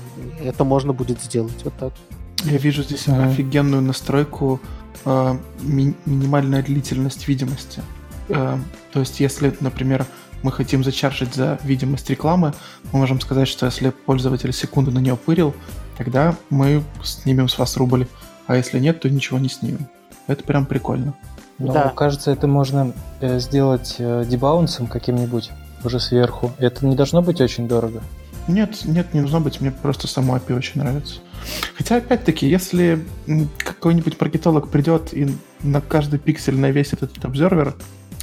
[0.44, 1.94] это можно будет сделать вот так.
[2.44, 3.32] Я вижу здесь uh-huh.
[3.32, 4.60] офигенную настройку
[5.06, 7.82] э, ми- минимальная длительность видимости.
[8.30, 8.58] Э,
[8.92, 10.06] то есть, если, например,
[10.44, 12.54] мы хотим зачаржить за видимость рекламы,
[12.92, 15.54] мы можем сказать, что если пользователь секунду на нее пырил,
[15.98, 18.08] тогда мы снимем с вас рубль,
[18.52, 19.88] а если нет, то ничего не снимем.
[20.28, 21.14] Это прям прикольно.
[21.58, 21.94] Ну, да.
[21.96, 25.52] кажется, это можно э, сделать э, дебаунсом каким-нибудь
[25.86, 26.52] уже сверху.
[26.58, 28.02] Это не должно быть очень дорого.
[28.50, 29.62] Нет, нет, не должно быть.
[29.62, 31.22] Мне просто само API очень нравится.
[31.78, 33.06] Хотя, опять-таки, если
[33.64, 37.76] какой-нибудь маркетолог придет и на каждый пиксель навесит этот обзорвер,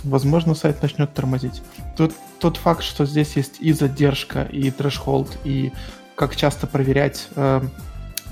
[0.04, 1.62] возможно, сайт начнет тормозить.
[1.96, 5.72] Тут тот факт, что здесь есть и задержка, и трэшхолд, и
[6.16, 7.62] как часто проверять, э,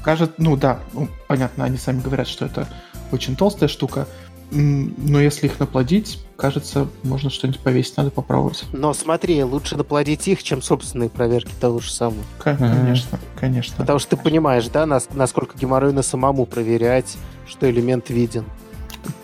[0.07, 2.69] кажется, ну да, ну, понятно, они сами говорят, что это
[3.11, 4.07] очень толстая штука,
[4.53, 8.62] но если их наплодить, кажется, можно что-нибудь повесить, надо попробовать.
[8.73, 12.23] Но смотри, лучше наплодить их, чем собственные проверки того же самого.
[12.38, 13.75] Конечно, конечно.
[13.79, 17.16] Потому что ты понимаешь, да, насколько геморройно самому проверять,
[17.49, 18.45] что элемент виден.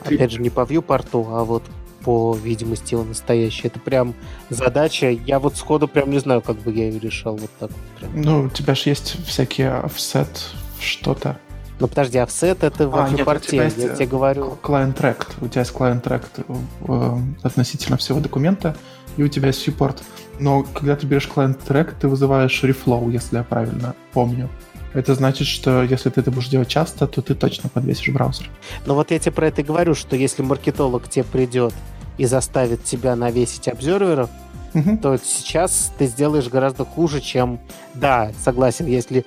[0.02, 0.16] Ты...
[0.16, 1.62] Опять же, не по вью-порту, а вот
[2.04, 3.68] по видимости его настоящий.
[3.68, 4.14] Это прям
[4.50, 5.10] задача.
[5.10, 7.70] Я вот сходу прям не знаю, как бы я ее решал вот так.
[8.00, 8.20] Прям.
[8.20, 10.28] Ну, у тебя же есть всякие offset
[10.82, 11.38] что-то.
[11.80, 14.56] Ну подожди, офсет это в а, порте, я тебе говорю.
[14.62, 15.26] Client track.
[15.40, 16.24] У тебя есть client track
[16.86, 18.76] э, относительно всего документа,
[19.16, 20.00] и у тебя есть support.
[20.38, 24.48] Но когда ты берешь client track, ты вызываешь reflow, если я правильно помню.
[24.94, 28.48] Это значит, что если ты это будешь делать часто, то ты точно подвесишь браузер.
[28.86, 31.72] Ну вот я тебе про это и говорю, что если маркетолог тебе придет
[32.18, 34.28] и заставит тебя навесить обзорверов,
[34.74, 34.96] угу.
[34.96, 37.60] то сейчас ты сделаешь гораздо хуже, чем...
[37.94, 39.24] Да, согласен, если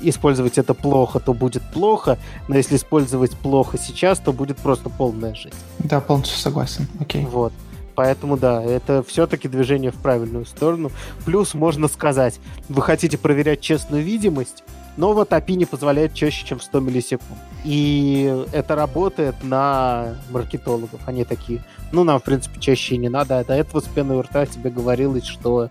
[0.00, 5.34] использовать это плохо, то будет плохо, но если использовать плохо сейчас, то будет просто полная
[5.34, 5.56] жизнь.
[5.78, 6.86] Да, полностью согласен.
[7.00, 7.24] Окей.
[7.24, 7.52] Вот.
[7.94, 10.90] Поэтому да, это все-таки движение в правильную сторону.
[11.24, 14.64] Плюс можно сказать, вы хотите проверять честную видимость,
[14.96, 17.38] но вот API не позволяет чаще, чем 100 миллисекунд.
[17.64, 21.00] И это работает на маркетологов.
[21.06, 23.38] Они такие, ну, нам, в принципе, чаще и не надо.
[23.38, 25.68] А до этого с пеной у рта тебе говорилось, что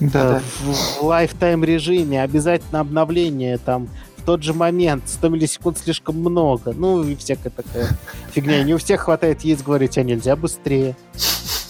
[0.00, 0.40] да.
[0.60, 6.72] в, в лайфтайм режиме обязательно обновление там в тот же момент 100 миллисекунд слишком много.
[6.72, 7.88] Ну, и всякая такая
[8.32, 8.62] фигня.
[8.64, 10.96] Не у всех хватает яиц говорить, а нельзя быстрее.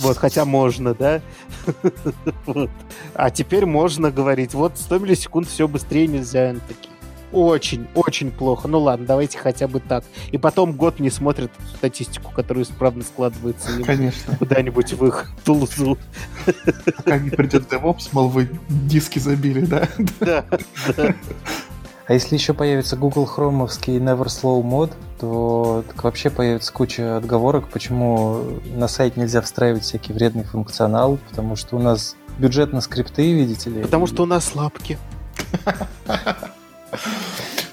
[0.01, 1.21] Вот, хотя можно, да?
[2.47, 2.71] вот.
[3.15, 6.51] А теперь можно говорить, вот 100 миллисекунд все быстрее нельзя.
[6.51, 6.88] Они такие,
[7.33, 8.69] очень, очень плохо.
[8.69, 10.05] Ну ладно, давайте хотя бы так.
[10.31, 14.37] И потом год не смотрят статистику, которая исправно складывается Конечно.
[14.37, 15.99] куда-нибудь в их тулзу.
[16.97, 19.89] Пока не придет DevOps, мол, вы диски забили, да?
[20.21, 20.45] Да,
[20.97, 21.15] да.
[22.09, 27.69] А если еще появится Google Chrome'овский Never Slow мод, то так вообще появится куча отговорок,
[27.69, 33.35] почему на сайт нельзя встраивать всякий вредный функционал, потому что у нас бюджет на скрипты,
[33.35, 33.83] видите ли.
[33.83, 34.99] Потому что у нас лапки.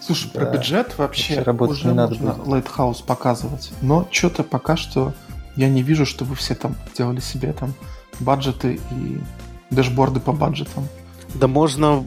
[0.01, 2.65] Слушай, про бюджет вообще уже не надо можно будет.
[2.65, 3.71] Lighthouse показывать.
[3.81, 5.13] Но что-то пока что
[5.55, 7.73] я не вижу, чтобы все там делали себе там
[8.19, 9.19] баджеты и
[9.71, 10.87] дэшборды по баджетам.
[11.33, 12.03] Да можно,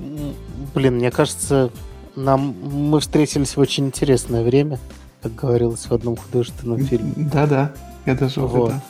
[0.75, 1.71] блин, мне кажется,
[2.14, 4.79] нам мы встретились в очень интересное время,
[5.23, 7.12] как говорилось в одном художественном фильме.
[7.16, 7.73] Да-да,
[8.07, 8.61] я даже Вот.
[8.62, 8.81] угадал.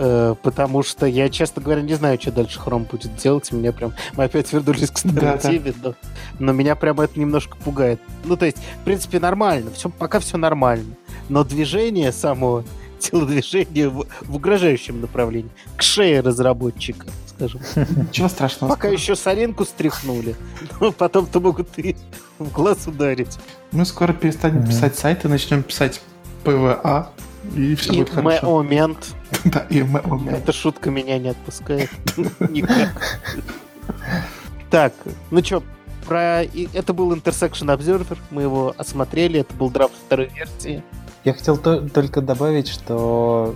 [0.00, 3.50] Э, потому что я, честно говоря, не знаю, что дальше Chrome будет делать.
[3.50, 3.94] Меня прям...
[4.12, 5.38] Мы опять вернулись к старой Да, да.
[5.38, 5.94] теме, но,
[6.38, 8.00] но меня прямо это немножко пугает.
[8.24, 9.72] Ну, то есть, в принципе, нормально.
[9.72, 10.94] Все, пока все нормально.
[11.28, 12.62] Но движение само,
[13.00, 15.50] телодвижение в, в угрожающем направлении.
[15.76, 17.60] К шее разработчика, скажем.
[17.96, 18.70] Ничего страшного.
[18.72, 20.36] Пока еще соринку стряхнули,
[20.80, 21.96] но потом-то могут и
[22.38, 23.36] в глаз ударить.
[23.72, 26.00] Мы скоро перестанем писать сайты, начнем писать
[26.44, 27.10] PWA,
[27.54, 28.56] и все И будет хорошо.
[28.62, 29.14] момент.
[29.44, 30.38] Да, и момент.
[30.38, 31.90] Эта шутка меня не отпускает.
[32.50, 33.20] Никак.
[34.70, 34.92] Так,
[35.30, 35.62] ну что,
[36.06, 36.42] про...
[36.44, 40.82] Это был Intersection Observer, мы его осмотрели, это был драфт второй версии.
[41.24, 43.54] Я хотел то- только добавить, что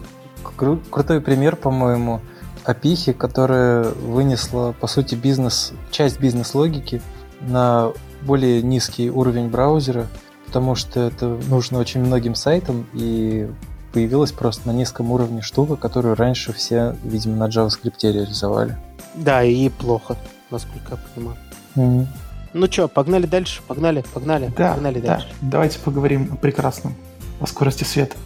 [0.57, 2.21] кру- крутой пример, по-моему,
[2.65, 7.03] опихи, которая вынесла, по сути, бизнес, часть бизнес-логики
[7.41, 7.93] на
[8.23, 10.07] более низкий уровень браузера,
[10.47, 13.49] потому что это нужно очень многим сайтам, и
[13.93, 18.77] появилась просто на низком уровне штука, которую раньше все, видимо, на JavaScript реализовали.
[19.15, 20.17] Да, и плохо,
[20.51, 22.07] насколько я понимаю.
[22.55, 25.07] Ну что, погнали дальше, погнали, погнали, Да, погнали да.
[25.17, 25.29] дальше.
[25.41, 26.95] Давайте поговорим о прекрасном,
[27.41, 28.17] о скорости света.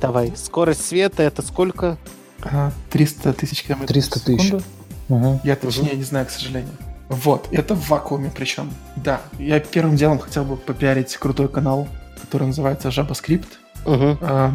[0.00, 1.96] Давай, скорость света это сколько?
[2.42, 4.42] А, 300 тысяч километров 300 в секунду.
[4.42, 4.64] тысяч.
[5.08, 5.40] Мгм.
[5.44, 6.72] Я точнее не знаю, к сожалению.
[7.08, 8.70] Вот, это в вакууме причем.
[8.96, 11.86] Да, я первым делом хотел бы попиарить крутой канал,
[12.20, 13.46] который называется JavaScript.
[13.86, 14.18] Угу.
[14.20, 14.52] А,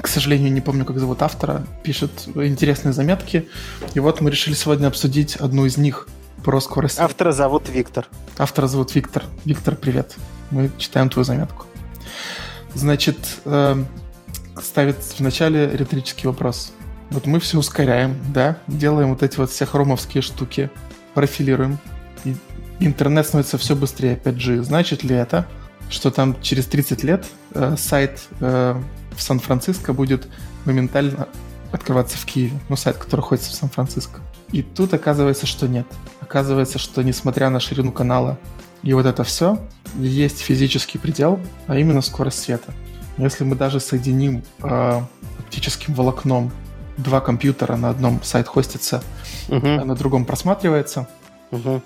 [0.00, 1.66] К сожалению, не помню, как зовут автора.
[1.82, 3.48] Пишет интересные заметки.
[3.94, 6.08] И вот мы решили сегодня обсудить одну из них
[6.44, 6.98] про скорость.
[6.98, 8.06] Автора зовут Виктор.
[8.38, 9.24] Автора зовут Виктор.
[9.44, 10.16] Виктор, привет.
[10.50, 11.66] Мы читаем твою заметку.
[12.74, 13.86] Значит, эм,
[14.62, 16.72] ставит в начале риторический вопрос.
[17.10, 20.70] Вот мы все ускоряем, да, делаем вот эти вот все хромовские штуки,
[21.14, 21.78] профилируем,
[22.24, 22.36] и
[22.78, 24.62] интернет становится все быстрее 5G.
[24.62, 25.46] Значит ли это,
[25.88, 28.80] что там через 30 лет э, сайт э,
[29.16, 30.28] в Сан-Франциско будет
[30.64, 31.28] моментально
[31.72, 32.58] открываться в Киеве?
[32.68, 34.20] Ну, сайт, который находится в Сан-Франциско.
[34.52, 35.86] И тут оказывается, что нет.
[36.20, 38.38] Оказывается, что несмотря на ширину канала
[38.82, 39.58] и вот это все,
[39.96, 42.72] есть физический предел, а именно скорость света.
[43.18, 45.02] Если мы даже соединим э,
[45.38, 46.50] оптическим волокном
[46.96, 49.02] два компьютера, на одном сайт хостится,
[49.48, 49.84] а Угу.
[49.84, 51.08] на другом просматривается,
[51.50, 51.82] Угу.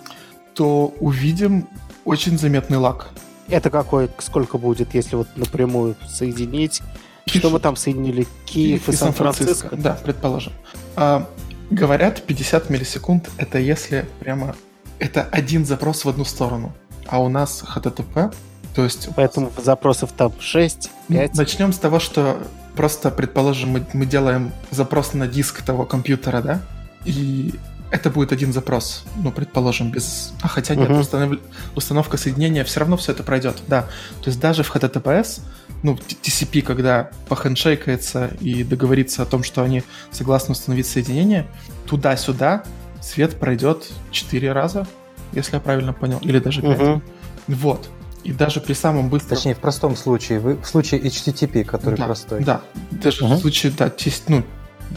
[0.54, 1.66] то увидим
[2.04, 3.08] очень заметный лаг.
[3.48, 6.82] Это какой, сколько будет, если вот напрямую соединить?
[7.26, 7.52] Что Пишут.
[7.52, 8.26] мы там соединили?
[8.44, 9.76] Киев и Сан-Франциско?
[9.76, 10.52] Да, предположим.
[10.96, 11.28] А,
[11.70, 14.54] говорят, 50 миллисекунд это если прямо
[14.98, 16.72] это один запрос в одну сторону.
[17.06, 18.34] А у нас HTTP,
[18.74, 21.34] то есть Поэтому запросов там 6, 5.
[21.34, 22.38] Начнем с того, что
[22.76, 26.60] просто, предположим, мы, мы делаем запрос на диск того компьютера, да?
[27.04, 27.54] И
[27.94, 30.32] это будет один запрос, ну, предположим, без...
[30.42, 31.00] А хотя нет, Мгм.
[31.00, 31.40] установ-
[31.76, 33.82] установка соединения, все равно все это пройдет, да.
[34.20, 35.42] То есть даже в HTTPS,
[35.84, 41.46] ну, TCP, когда похендшейкается и договорится о том, что они согласны установить соединение,
[41.86, 42.64] туда-сюда
[43.00, 44.88] свет пройдет 4 раза,
[45.30, 46.80] если я правильно понял, или даже 5.
[46.80, 47.02] Мгм.
[47.46, 47.88] Вот.
[48.24, 49.36] И даже при самом быстром...
[49.36, 52.42] Точнее, в простом случае, вы, в случае HTTP, который да, простой.
[52.42, 53.36] Да, даже Мгм.
[53.36, 53.92] в случае, да,
[54.26, 54.42] ну,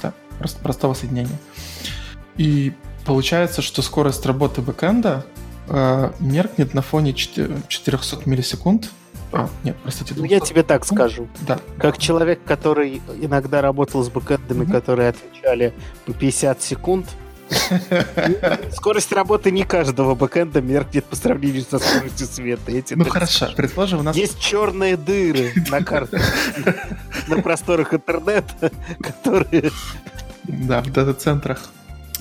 [0.02, 1.38] да, просто простого соединения.
[2.38, 2.74] И
[3.08, 5.26] получается, что скорость работы бэкэнда
[5.70, 8.90] э, меркнет на фоне чте- 400 миллисекунд.
[9.32, 10.50] А, нет, простите, Ну, я 200.
[10.50, 11.28] тебе так скажу.
[11.42, 14.72] Да, Как человек, который иногда работал с бэкэндами, Мгм.
[14.72, 15.74] которые отвечали
[16.06, 17.08] по 50 секунд,
[18.74, 22.82] скорость работы не каждого бэкэнда меркнет по сравнению со скоростью света.
[22.82, 24.16] Тебе ну хорошо, предположим, у нас...
[24.18, 26.20] Есть черные дыры на карте,
[27.28, 29.72] на просторах интернета, которые...
[30.44, 31.70] Да, в дата-центрах.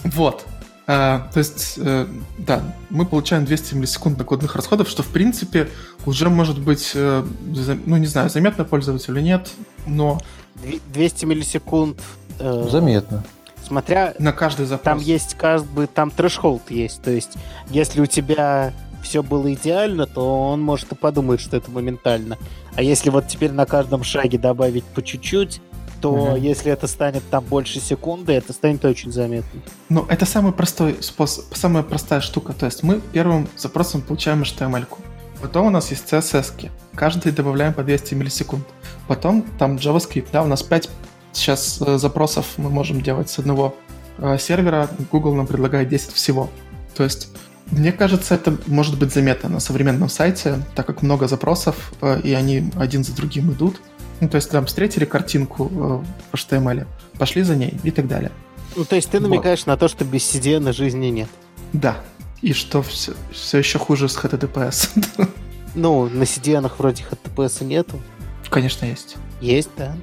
[0.05, 0.45] Вот.
[0.89, 2.07] А, то есть, э,
[2.39, 5.69] да, мы получаем 200 миллисекунд накладных расходов, что, в принципе,
[6.05, 9.51] уже может быть, э, за- ну, не знаю, заметно пользователю или нет,
[9.87, 10.21] но
[10.63, 12.01] Дви- 200 миллисекунд.
[12.39, 13.25] э, Заметно.
[13.67, 14.85] Смотря на каждый запрос.
[14.85, 17.03] Там есть как бы там трэшхолд есть.
[17.03, 17.33] То есть,
[17.69, 22.39] если у тебя все было идеально, то он может и подумать, что это моментально.
[22.77, 25.61] А если вот теперь на каждом шаге добавить по чуть-чуть,
[26.01, 26.37] то Мгм.
[26.37, 29.61] если это станет там больше секунды, это станет очень заметно.
[29.89, 32.53] Ну, это самый простой способ, самая простая штука.
[32.53, 34.99] То есть мы первым запросом получаем HTML-ку.
[35.43, 36.53] Потом у нас есть CSS.
[36.57, 36.71] -ки.
[36.95, 38.65] Каждый добавляем по 200 миллисекунд.
[39.07, 40.29] Потом там JavaScript.
[40.33, 40.89] Да, у нас 5
[41.33, 43.75] сейчас э, запросов мы можем делать с одного
[44.19, 44.89] э, сервера.
[45.13, 46.49] Google нам предлагает 10 всего.
[46.95, 47.29] То есть
[47.71, 52.33] мне кажется, это может быть заметно на современном сайте, так как много запросов, э, и
[52.33, 53.81] они один за другим идут.
[54.21, 56.03] Ну, то есть там встретили картинку э,
[56.33, 56.87] в HTML,
[57.19, 58.33] пошли за ней и так далее.
[58.75, 59.67] Ну, то есть ты намекаешь вот.
[59.69, 61.29] на то, что без CDN жизни нет.
[61.73, 61.97] Да.
[62.43, 65.29] И что все, все еще хуже с HTTPS.
[65.79, 68.01] Ну, на CDN вроде HTTPS нету.
[68.49, 69.17] Конечно, есть.
[69.43, 69.95] Есть, да.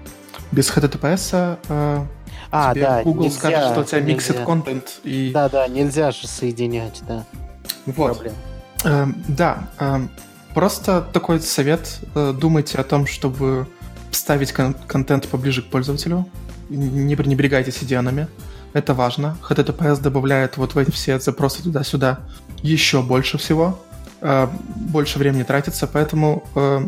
[0.51, 2.05] Без HTTPS э,
[2.51, 4.33] а, да, Google нельзя, скажет, что у тебя нельзя.
[4.33, 5.31] mixed content и...
[5.33, 7.25] Да, да, нельзя же соединять, да.
[7.87, 8.13] Вот.
[8.13, 8.35] Проблем.
[8.83, 10.11] Эм, да, эм,
[10.53, 11.99] просто такой совет.
[12.13, 13.67] Э, думайте о том, чтобы
[14.15, 16.25] ставить кон- контент поближе к пользователю.
[16.69, 18.27] Не пренебрегайте CDN-ами.
[18.73, 19.37] Это важно.
[19.47, 22.19] HTTPS добавляет вот в эти все запросы туда-сюда
[22.61, 23.79] еще больше всего.
[24.21, 26.81] Э, больше времени тратится, поэтому э,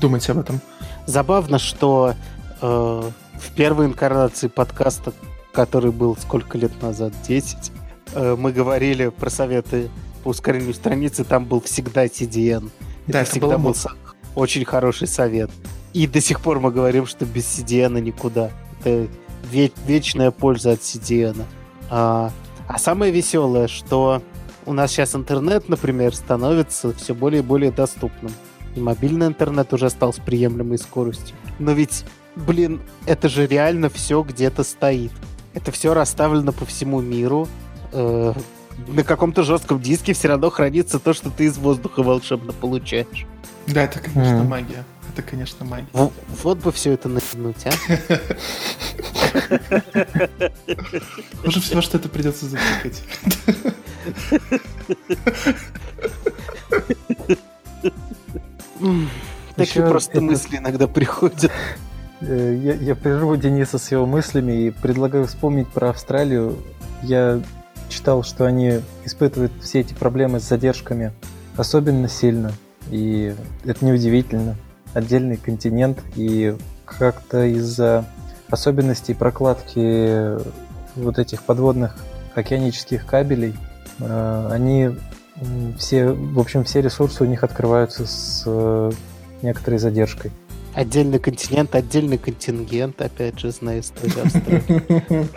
[0.00, 0.60] думайте об этом.
[1.06, 2.14] Забавно, что
[2.62, 5.12] э, в первой инкарнации подкаста,
[5.52, 7.72] который был сколько лет назад, 10,
[8.14, 9.90] э, мы говорили про советы
[10.22, 12.70] по ускорению страницы, там был всегда CDN.
[13.06, 13.92] Да, это это всегда был са-
[14.34, 15.50] очень хороший совет.
[15.96, 18.50] И до сих пор мы говорим, что без CDN никуда.
[18.80, 19.08] Это
[19.50, 21.42] ве- вечная польза от CDN.
[21.88, 22.30] А,
[22.68, 24.20] а самое веселое, что
[24.66, 28.30] у нас сейчас интернет, например, становится все более и более доступным.
[28.74, 31.34] И мобильный интернет уже стал с приемлемой скоростью.
[31.58, 35.12] Но ведь, блин, это же реально все где-то стоит.
[35.54, 37.48] Это все расставлено по всему миру.
[37.92, 38.34] Э,
[38.88, 43.24] на каком-то жестком диске все равно хранится то, что ты из воздуха волшебно получаешь.
[43.66, 44.48] Да, это, конечно, Мгм.
[44.50, 44.84] магия.
[45.16, 45.86] Это, конечно, магия.
[45.94, 46.12] В-
[46.42, 47.70] вот бы все это натянуть, а?
[51.42, 53.02] Хуже всего, что это придется запикать.
[59.56, 61.50] Такие просто мысли иногда приходят.
[62.20, 66.58] Э, Я, я прерву Дениса с его мыслями и предлагаю вспомнить про Австралию.
[67.02, 67.40] Я
[67.88, 71.12] читал, что они испытывают все эти проблемы с задержками
[71.56, 72.52] особенно сильно.
[72.90, 74.56] И это неудивительно.
[74.96, 78.06] Отдельный континент, и как-то из-за
[78.50, 80.38] особенностей прокладки
[80.94, 81.96] вот этих подводных
[82.34, 83.54] океанических кабелей
[83.98, 84.90] э, они
[85.78, 88.90] все, в общем, все ресурсы у них открываются с э,
[89.42, 90.32] некоторой задержкой.
[90.74, 95.28] Отдельный континент, отдельный контингент, опять же, знаю историю Австралии.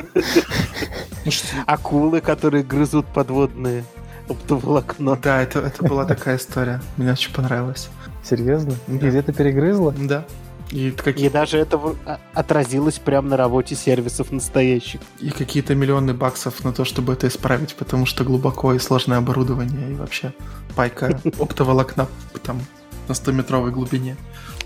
[1.29, 3.83] Что- Акулы, которые грызут подводные
[4.29, 5.17] оптоволокно.
[5.21, 6.81] Да, это, это была такая история.
[6.97, 7.89] Мне очень понравилось.
[8.23, 8.73] Серьезно?
[8.87, 9.07] Да.
[9.07, 9.93] И где-то перегрызло?
[9.97, 10.25] Да.
[10.71, 15.01] И, И какие, даже это а- отразилось прямо на работе сервисов настоящих.
[15.19, 19.91] и какие-то миллионы баксов на то, чтобы это исправить, потому что глубоко и сложное оборудование,
[19.91, 20.31] и вообще
[20.75, 22.07] пайка оптоволокна
[22.43, 22.61] там
[23.07, 24.15] на 100-метровой глубине.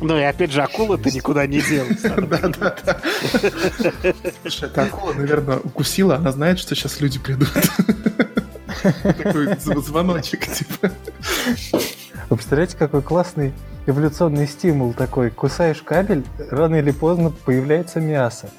[0.02, 2.02] Ну и опять же, акула-то никуда не делась.
[2.02, 3.00] Да-да-да.
[4.42, 7.48] Слушай, эта акула, наверное, укусила, она знает, что сейчас люди придут.
[9.04, 10.92] Такой зв- звоночек, типа.
[12.30, 13.54] Вы представляете, какой классный
[13.86, 15.30] эволюционный стимул такой.
[15.30, 18.50] Кусаешь кабель, рано или поздно появляется мясо.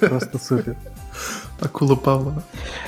[0.00, 0.76] Просто супер.
[1.60, 2.42] Акула Павлова.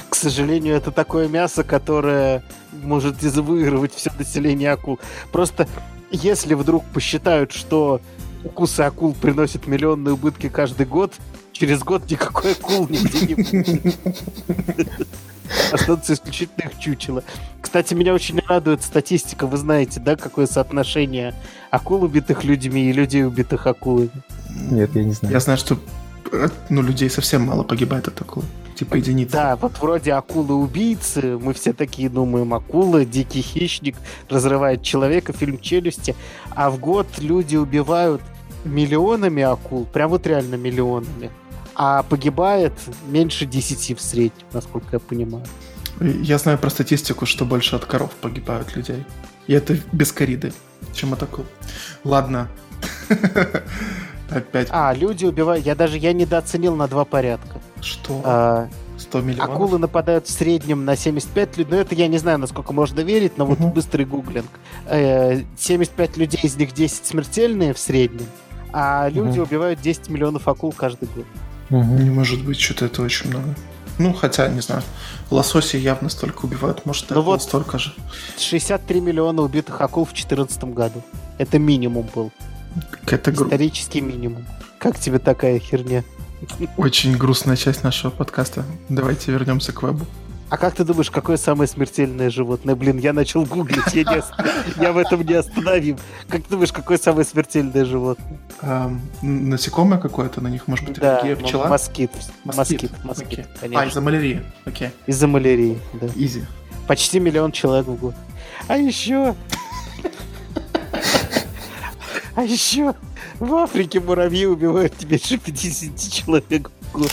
[0.09, 4.99] К сожалению, это такое мясо, которое может дезавуировать все население акул.
[5.33, 5.69] Просто
[6.11, 8.01] если вдруг посчитают, что
[8.45, 11.15] укусы акул приносят миллионные убытки каждый год,
[11.53, 13.97] через год никакой акул нигде не будет.
[15.73, 17.23] Останутся исключительно их чучело.
[17.67, 19.49] Кстати, меня очень радует статистика.
[19.49, 21.35] Вы знаете, да, какое соотношение
[21.73, 24.23] акул, убитых людьми, и людей, убитых акулами?
[24.71, 25.35] Нет, я не знаю.
[25.35, 25.77] Я знаю, что
[26.31, 28.47] э, ну, людей совсем мало погибает от акулы.
[28.77, 29.33] Типа единицы.
[29.33, 33.97] Да, вот вроде акулы-убийцы, мы все такие думаем, акула, дикий хищник,
[34.29, 36.15] разрывает человека, фильм «Челюсти»,
[36.55, 38.23] а в год люди убивают
[38.65, 41.33] миллионами акул, прям вот реально миллионами,
[41.75, 42.75] а погибает
[43.09, 45.45] меньше 10 в среднем, насколько я понимаю.
[46.01, 49.05] Я знаю про статистику, что больше от коров погибают людей.
[49.47, 50.53] И это без кориды,
[50.93, 51.47] чем от акул.
[52.05, 52.49] Ладно.
[54.31, 54.69] Опять.
[54.71, 57.61] А, люди убивают, я даже я недооценил на два порядка.
[57.81, 58.21] Что?
[58.25, 58.69] А,
[58.99, 59.55] 100 миллионов?
[59.55, 63.39] акулы нападают в среднем на 75 людей, ну это я не знаю, насколько можно верить,
[63.39, 63.71] но вот Мгм.
[63.71, 64.51] быстрый гуглинг.
[64.87, 68.27] Э, 75 людей, из них 10 смертельные в среднем,
[68.73, 69.43] а люди Мгм.
[69.43, 71.27] убивают 10 миллионов акул каждый год.
[71.71, 71.97] Мгм.
[72.03, 73.55] Не может быть, что-то это очень много.
[73.99, 74.83] Ну, хотя, не знаю.
[75.31, 77.43] Лососи явно столько убивают, может, Ну вот.
[77.43, 77.95] столько же.
[78.39, 81.03] 63 миллиона убитых акул в 2014 году.
[81.39, 82.31] Это минимум был.
[82.91, 84.47] Какая-то гру- Исторический минимум.
[84.79, 86.05] Как тебе такая херня?
[86.77, 88.65] очень грустная часть нашего подкаста.
[88.91, 90.05] Давайте вернемся к вебу.
[90.49, 92.77] А как ты думаешь, какое самое смертельное животное?
[92.77, 94.33] Блин, я начал гуглить, я, не ост-
[94.81, 95.99] я в этом не остановим.
[96.29, 98.39] Как ты думаешь, какое самое смертельное животное?
[98.63, 101.67] Н- насекомое какое-то на них, может быть, Да, аллергия, пчела?
[101.67, 102.13] москит.
[102.45, 103.83] Москит, москит, конечно.
[103.83, 104.43] А, из-за малярии.
[104.65, 104.91] Окей.
[105.09, 106.07] Из-за малярии, да.
[106.15, 106.45] Изи.
[106.87, 108.15] Почти миллион человек в год.
[108.69, 109.35] А еще...
[112.37, 112.95] А еще
[113.41, 117.11] в Африке муравьи убивают тебе меньше 50 человек в год.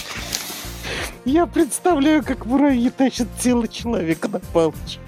[1.26, 4.99] Я представляю, как муравьи тащат тело человека на палочке.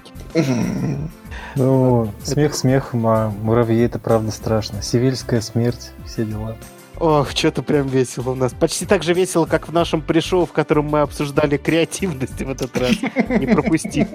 [1.56, 4.82] Ну, смех смехом, а муравьи это правда страшно.
[4.82, 6.56] Сивильская смерть, все дела.
[6.98, 8.54] Ох, что-то прям весело у нас.
[8.54, 12.76] Почти так же весело, как в нашем пришоу, в котором мы обсуждали креативность в этот
[12.78, 12.92] раз.
[13.28, 14.06] Не пропусти.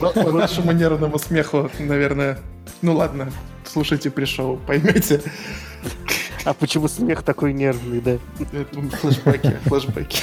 [0.00, 2.38] По по нашему нервному смеху, наверное.
[2.82, 3.32] Ну ладно,
[3.64, 5.20] слушайте пришел, поймете.
[6.48, 8.12] А почему смех такой нервный, да?
[8.40, 10.22] Это Флэшбэки, флэшбэки.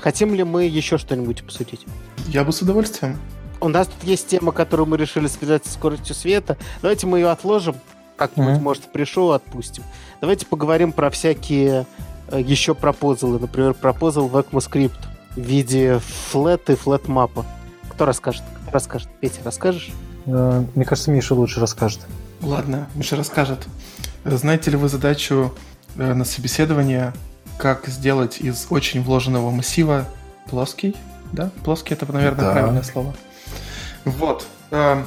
[0.00, 1.84] Хотим ли мы еще что-нибудь обсудить?
[2.28, 3.18] Я бы с удовольствием.
[3.60, 6.56] У нас тут есть тема, которую мы решили связать со скоростью света.
[6.80, 7.74] Давайте мы ее отложим.
[8.16, 8.62] Как-нибудь, Мгм.
[8.62, 9.82] может, пришел отпустим.
[10.20, 11.86] Давайте поговорим про всякие
[12.28, 13.40] э, еще пропозалы.
[13.40, 14.92] Например, пропозал в ECMAScript
[15.34, 15.98] в виде
[16.30, 17.44] флет и флет-мапа.
[17.90, 18.44] Кто расскажет?
[18.62, 19.08] Кто расскажет?
[19.20, 19.90] Петя, расскажешь?
[20.26, 22.06] Э, Мне кажется, Миша лучше расскажет.
[22.42, 23.66] Ладно, Миша расскажет.
[24.28, 25.54] Знаете ли вы задачу
[25.96, 27.12] э, на собеседование,
[27.58, 30.06] как сделать из очень вложенного массива
[30.50, 30.96] плоский?
[31.32, 31.50] Да?
[31.64, 32.52] Плоский это, наверное, Да.
[32.52, 33.14] правильное слово.
[34.04, 34.46] Вот.
[34.70, 35.02] э,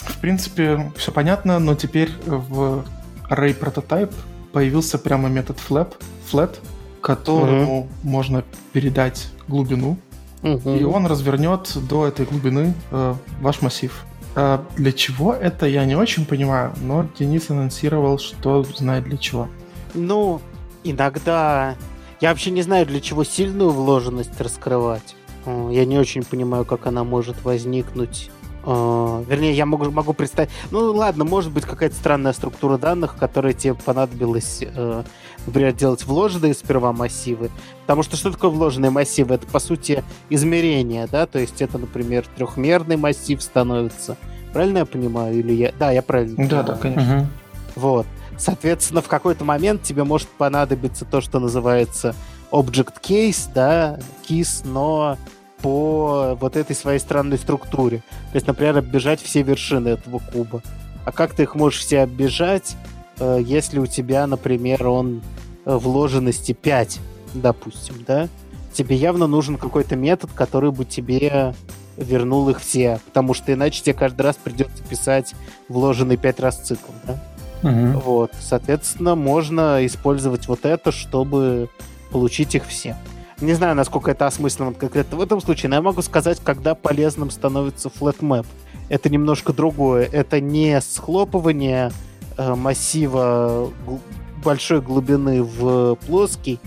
[0.00, 2.84] В принципе, все понятно, но теперь в
[3.30, 4.12] Array Prototype
[4.52, 5.94] появился прямо метод flap,
[6.30, 6.56] flat,
[7.02, 9.96] которому можно передать глубину,
[10.42, 14.04] и он развернет до этой глубины э, ваш массив.
[14.40, 19.48] А для чего это, я не очень понимаю, но Денис анонсировал, что знает для чего.
[19.94, 20.40] Ну,
[20.84, 21.74] иногда...
[22.20, 25.16] Я вообще не знаю, для чего сильную вложенность раскрывать.
[25.44, 28.30] Э, Я не очень понимаю, как она может возникнуть.
[28.64, 30.50] Э, Вернее, я могу, могу представить...
[30.70, 35.02] Ну, ладно, может быть какая-то странная структура данных, которая тебе понадобилось, э,
[35.48, 37.50] например, делать вложенные сперва массивы.
[37.82, 39.34] Потому что что такое вложенные массивы?
[39.34, 41.26] Это, по сути, измерение, да?
[41.26, 44.16] То есть это, например, трехмерный массив становится.
[44.52, 45.38] Правильно я понимаю?
[45.38, 45.72] Или я...
[45.78, 46.66] Да, я правильно Да, понимаю.
[46.66, 47.30] да, конечно.
[47.74, 48.06] Вот.
[48.38, 52.14] Соответственно, в какой-то момент тебе может понадобиться то, что называется
[52.52, 55.18] object case, да, KISS, но
[55.60, 57.98] по вот этой своей странной структуре.
[58.32, 60.62] То есть, например, оббежать все вершины этого куба.
[61.04, 62.76] А как ты их можешь все оббежать,
[63.20, 65.22] если у тебя, например, он
[65.64, 67.00] э, вложенности 5,
[67.34, 68.28] допустим, да?
[68.72, 71.54] Тебе явно нужен какой-то метод, который бы тебе
[71.96, 75.34] вернул их все, потому что иначе тебе каждый раз придется писать
[75.68, 77.22] вложенный 5 раз цикл, да?
[77.62, 77.98] Мгм.
[77.98, 81.68] Вот, соответственно, можно использовать вот это, чтобы
[82.10, 82.96] получить их все.
[83.40, 87.30] Не знаю, насколько это осмысленно конкретно в этом случае, но я могу сказать, когда полезным
[87.30, 88.46] становится flatmap.
[88.88, 90.08] Это немножко другое.
[90.10, 91.92] Это не схлопывание э,
[92.38, 94.00] массива гл-
[94.44, 96.58] большой глубины в плоский,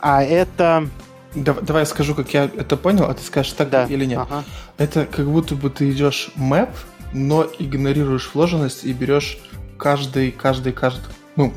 [0.00, 0.88] а это...
[1.34, 3.84] Дав- Давай я скажу, как я это понял, а ты скажешь так Да.
[3.84, 4.20] или нет.
[4.20, 4.44] Ага.
[4.78, 6.70] Это как будто бы ты идешь map,
[7.12, 9.38] но игнорируешь вложенность и берешь
[9.78, 11.02] каждый, каждый, каждый,
[11.36, 11.52] ну,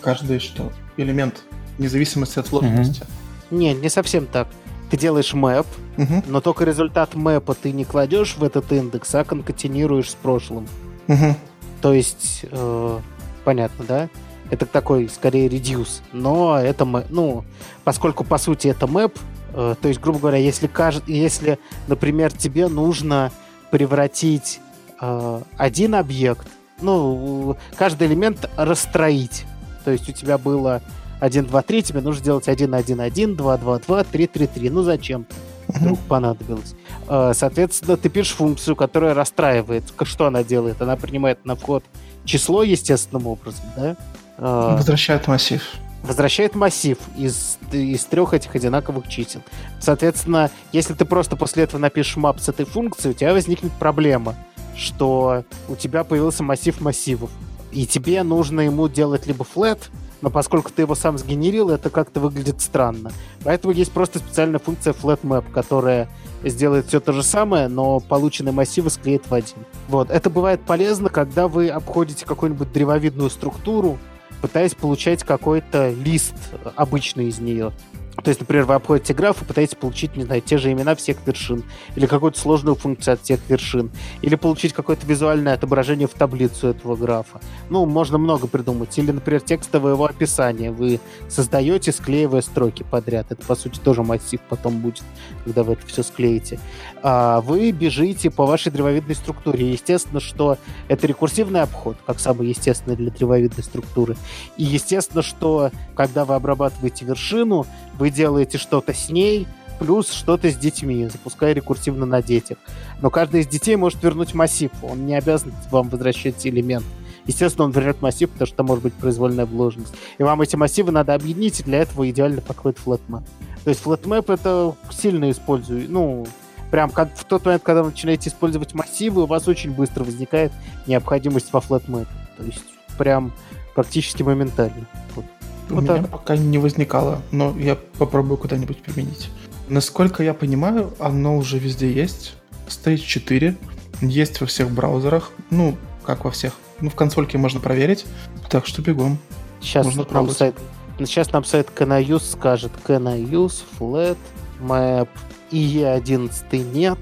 [0.00, 0.70] каждый что?
[0.96, 1.42] Элемент,
[1.78, 3.04] вне зависимости от вложенности.
[3.50, 4.48] Не, не совсем так.
[4.90, 5.66] Ты делаешь мэп,
[5.96, 10.66] Мгм, но только результат мэпа ты не кладешь в этот индекс, а конкатинируешь с прошлым.
[11.06, 11.34] мгм.
[11.82, 13.00] То есть, э,
[13.44, 14.08] понятно, да?
[14.50, 16.00] Это такой, скорее, reduce.
[16.12, 17.44] Но это, мэ- ну,
[17.84, 19.18] поскольку, по сути, это мэп,
[19.52, 21.02] э, то есть, грубо говоря, если, кажд...
[21.08, 21.58] если
[21.88, 23.32] например, тебе нужно
[23.70, 24.60] превратить
[25.00, 26.46] э, один объект,
[26.80, 29.44] ну, каждый элемент расстроить.
[29.84, 30.82] То есть у тебя было
[31.20, 34.70] 1, 2, 3, тебе нужно сделать 1, 1, 1, 2, 2, 2, 3, 3, 3.
[34.70, 35.26] Ну, зачем?
[35.68, 36.74] Вдруг понадобилось.
[37.08, 39.84] Э, Соответственно, ты пишешь функцию, которая расстраивает.
[40.02, 40.80] Что она делает?
[40.82, 41.84] Она принимает на вход
[42.24, 43.96] число естественным образом, да?
[44.38, 45.62] Э, Возвращает массив.
[46.02, 49.42] возвращает массив из, из трех этих одинаковых чисел.
[49.80, 54.34] Соответственно, если ты просто после этого напишешь map с этой функцией, у тебя возникнет проблема,
[54.76, 57.30] что у тебя появился массив массивов.
[57.72, 59.78] И тебе нужно ему делать либо flat,
[60.22, 63.12] но поскольку ты его сам сгенерил, это как-то выглядит странно.
[63.44, 66.08] Поэтому есть просто специальная функция flatMap, которая
[66.50, 69.58] сделает все то же самое, но полученные массивы склеит в один.
[69.88, 70.10] Вот.
[70.10, 73.98] Это бывает полезно, когда вы обходите какую-нибудь древовидную структуру,
[74.40, 76.34] пытаясь получать какой-то лист
[76.76, 77.72] обычный из нее.
[78.16, 81.16] То есть, например, вы обходите граф и пытаетесь получить, не знаю, те же имена всех
[81.26, 81.64] вершин,
[81.96, 83.90] или какую-то сложную функцию от всех вершин,
[84.20, 87.40] или получить какое-то визуальное отображение в таблицу этого графа.
[87.70, 88.96] Ну, можно много придумать.
[88.98, 93.26] Или, например, текстовое его описание вы создаете, склеивая строки подряд.
[93.30, 95.02] Это, по сути, тоже массив потом будет,
[95.44, 96.60] когда вы это все склеите.
[97.02, 99.72] А вы бежите по вашей древовидной структуре.
[99.72, 100.58] Естественно, что
[100.88, 104.16] это рекурсивный обход, как самый естественный для древовидной структуры.
[104.56, 107.66] И естественно, что когда вы обрабатываете вершину,
[108.02, 109.46] вы делаете что-то с ней,
[109.78, 112.58] плюс что-то с детьми, запуская рекурсивно на детях.
[113.00, 116.84] Но каждый из детей может вернуть массив, он не обязан вам возвращать элемент.
[117.28, 119.94] Естественно, он вернет массив, потому что там может быть произвольная вложенность.
[120.18, 123.22] И вам эти массивы надо объединить, и для этого идеально подходит flatMap.
[123.62, 126.26] То есть flatMap это сильно использую, ну,
[126.72, 130.50] прям как в тот момент, когда вы начинаете использовать массивы, у вас очень быстро возникает
[130.88, 132.10] необходимость во flatMap 'е.
[132.36, 132.64] То есть
[132.98, 133.32] прям
[133.76, 134.88] практически моментально.
[135.14, 135.24] Вот.
[135.70, 136.10] У вот меня так.
[136.10, 139.30] пока не возникало, но я попробую куда-нибудь применить.
[139.68, 142.34] Насколько я понимаю, оно уже везде есть.
[142.68, 143.56] Stage 4
[144.02, 145.30] есть во всех браузерах.
[145.50, 146.54] Ну, как во всех.
[146.80, 148.04] Ну, в консольке можно проверить.
[148.50, 149.18] Так что бегом.
[149.60, 150.56] Сейчас можно нам сайт,
[150.98, 154.18] сейчас нам сайт CanIuse скажет CanIuse, Flat,
[154.60, 155.08] Map,
[155.52, 156.98] IE11 нет,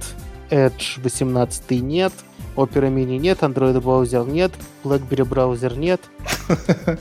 [0.51, 2.13] Edge 18 нет,
[2.57, 4.53] Opera Mini нет, Android браузер нет,
[4.85, 6.01] BlackBerry браузер нет.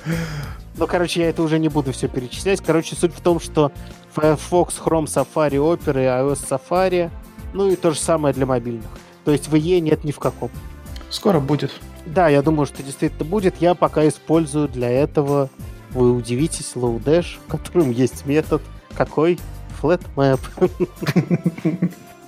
[0.80, 2.61] Ну, короче, я это уже не буду все перечислять.
[2.61, 3.73] Короче, суть в том, что
[4.15, 7.11] Firefox, Chrome, Safari, Opera и iOS Safari,
[7.53, 8.89] ну и то же самое для мобильных.
[9.25, 10.49] То есть в IE нет ни в каком.
[11.09, 11.71] Скоро будет.
[12.05, 13.55] Да, я думаю, что действительно будет.
[13.59, 15.49] Я пока использую для этого,
[15.91, 18.61] вы удивитесь, Lodash, в котором есть метод.
[18.95, 19.38] Какой?
[19.82, 20.39] FlatMap.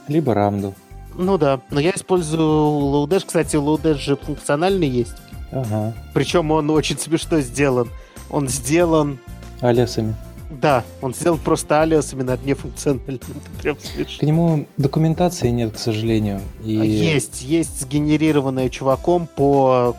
[0.09, 0.73] Либо Ramdu.
[1.15, 3.25] Ну да, но я использую Lodash.
[3.25, 5.15] Кстати, Lodash же функциональный есть.
[5.53, 5.93] Ага.
[6.13, 7.87] Причем он очень смешно сделан.
[8.31, 9.19] Он сделан...
[9.59, 10.15] Алиасами.
[10.49, 13.19] Да, он сделан просто алиасами над нефункциональным.
[13.61, 14.19] прям смешно.
[14.19, 16.41] К нему документации нет, к сожалению.
[16.63, 16.73] И...
[16.73, 19.95] Есть, есть сгенерированная чуваком по,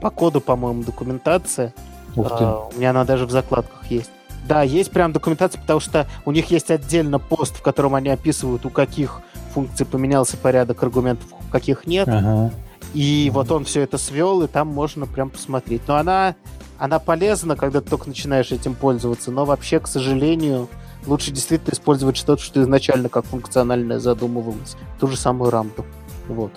[0.00, 1.74] по коду, по-моему, документация.
[2.14, 2.44] Ух ты.
[2.44, 4.10] А, у меня она даже в закладках есть.
[4.46, 8.66] Да, есть прям документация, потому что у них есть отдельно пост, в котором они описывают,
[8.66, 9.22] у каких
[9.54, 12.08] функций поменялся порядок аргументов, у каких нет.
[12.08, 12.52] Ага.
[12.94, 15.82] И вот он все это свел, и там можно прям посмотреть.
[15.86, 16.34] Но она
[16.80, 20.66] она полезна, когда ты только начинаешь этим пользоваться, но вообще, к сожалению,
[21.06, 24.76] лучше действительно использовать что-то, что изначально как функциональное задумывалось.
[24.98, 25.84] Ту же самую рамку.
[26.26, 26.50] Вот.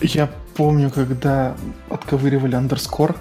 [0.00, 1.54] Я помню, когда
[1.90, 3.16] отковыривали андерскор,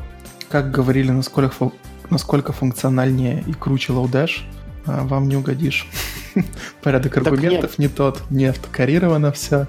[0.49, 1.72] как говорили, насколько,
[2.10, 4.43] насколько функциональнее и круче Lodash,
[4.86, 5.89] а вам не угодишь.
[6.82, 9.68] Порядок аргументов не тот, не автокорировано все.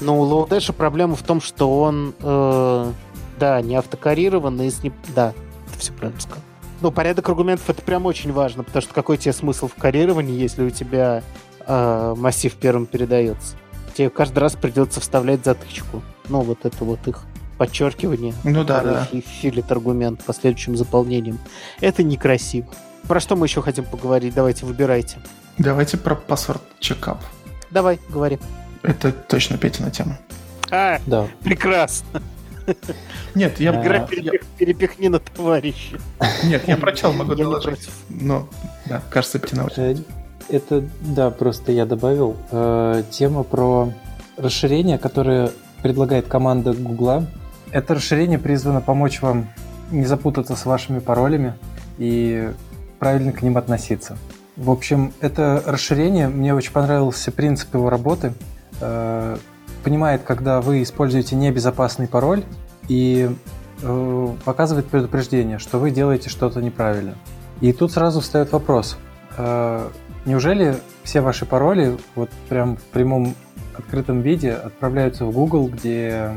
[0.00, 2.92] Но у Lodash проблема в том, что он, э,
[3.38, 4.92] да, не автокорирован, и с не...
[5.14, 5.32] да,
[5.78, 6.42] все правильно сказал.
[6.80, 10.62] Ну, порядок аргументов это прям очень важно, потому что какой тебе смысл в коррировании, если
[10.62, 11.22] у тебя
[11.66, 13.56] э, массив первым передается?
[13.94, 16.02] Тебе каждый раз придется вставлять затычку.
[16.28, 17.24] Ну, вот это вот их
[17.56, 18.32] подчеркивание.
[18.44, 19.08] Ну да, да.
[19.10, 21.38] И филит аргумент последующим заполнением.
[21.80, 22.68] Это некрасиво.
[23.08, 24.34] Про что мы еще хотим поговорить?
[24.34, 25.16] Давайте, выбирайте.
[25.58, 27.20] Давайте про паспорт чекап.
[27.70, 28.38] Давай, говори.
[28.82, 30.18] Это точно Петина тема.
[30.70, 31.26] А, да.
[31.42, 32.22] прекрасно.
[33.34, 33.80] Нет, я...
[33.80, 34.06] Игра
[34.58, 35.98] перепихни на товарища.
[36.44, 37.88] Нет, я прочел, могу доложить.
[38.08, 38.48] Но,
[38.86, 39.96] да, кажется, Птина э,
[40.48, 42.36] Это, да, просто я добавил.
[42.50, 43.92] Э, тема про
[44.36, 45.50] расширение, которое
[45.82, 47.26] предлагает команда Гугла.
[47.70, 49.48] Это расширение призвано помочь вам
[49.90, 51.54] не запутаться с вашими паролями
[51.98, 52.52] и
[52.98, 54.16] правильно к ним относиться.
[54.56, 58.32] В общем, это расширение, мне очень понравился принцип его работы.
[58.80, 59.36] Э,
[59.78, 62.44] понимает, когда вы используете небезопасный пароль
[62.88, 63.30] и
[63.82, 67.14] э, показывает предупреждение, что вы делаете что-то неправильно.
[67.60, 68.96] И тут сразу встает вопрос,
[69.36, 69.88] э,
[70.24, 73.34] неужели все ваши пароли вот прям в прямом
[73.76, 76.32] открытом виде отправляются в Google, где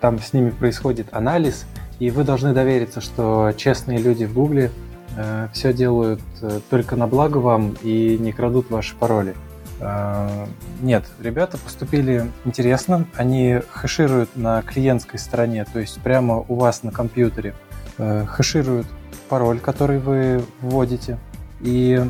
[0.00, 1.64] там с ними происходит анализ,
[1.98, 4.70] и вы должны довериться, что честные люди в Google
[5.16, 9.34] э, все делают э, только на благо вам и не крадут ваши пароли.
[9.82, 10.46] Э,
[10.80, 13.06] нет, ребята поступили интересно.
[13.16, 17.54] Они хэшируют на клиентской стороне, то есть прямо у вас на компьютере
[17.98, 18.86] э, хэшируют
[19.28, 21.18] пароль, который вы вводите,
[21.60, 22.00] и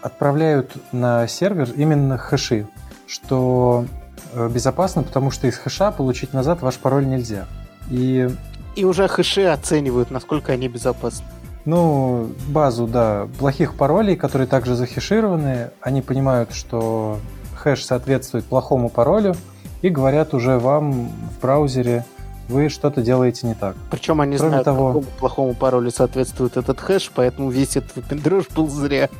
[0.00, 2.66] отправляют на сервер именно хэши,
[3.06, 3.84] что
[4.32, 7.46] э, безопасно, потому что из хэша получить назад ваш пароль нельзя.
[7.90, 8.28] И,
[8.74, 11.26] и уже хэши оценивают, насколько они безопасны.
[11.64, 17.18] Ну, базу, да, плохих паролей, которые также захешированы, они понимают, что
[17.56, 19.34] хэш соответствует плохому паролю,
[19.82, 22.04] и говорят уже вам в браузере,
[22.48, 23.76] вы что-то делаете не так.
[23.90, 24.86] Причем они Кроме знают, того...
[24.88, 29.10] какому плохому паролю соответствует этот хэш, поэтому весь этот выпендреж был зря.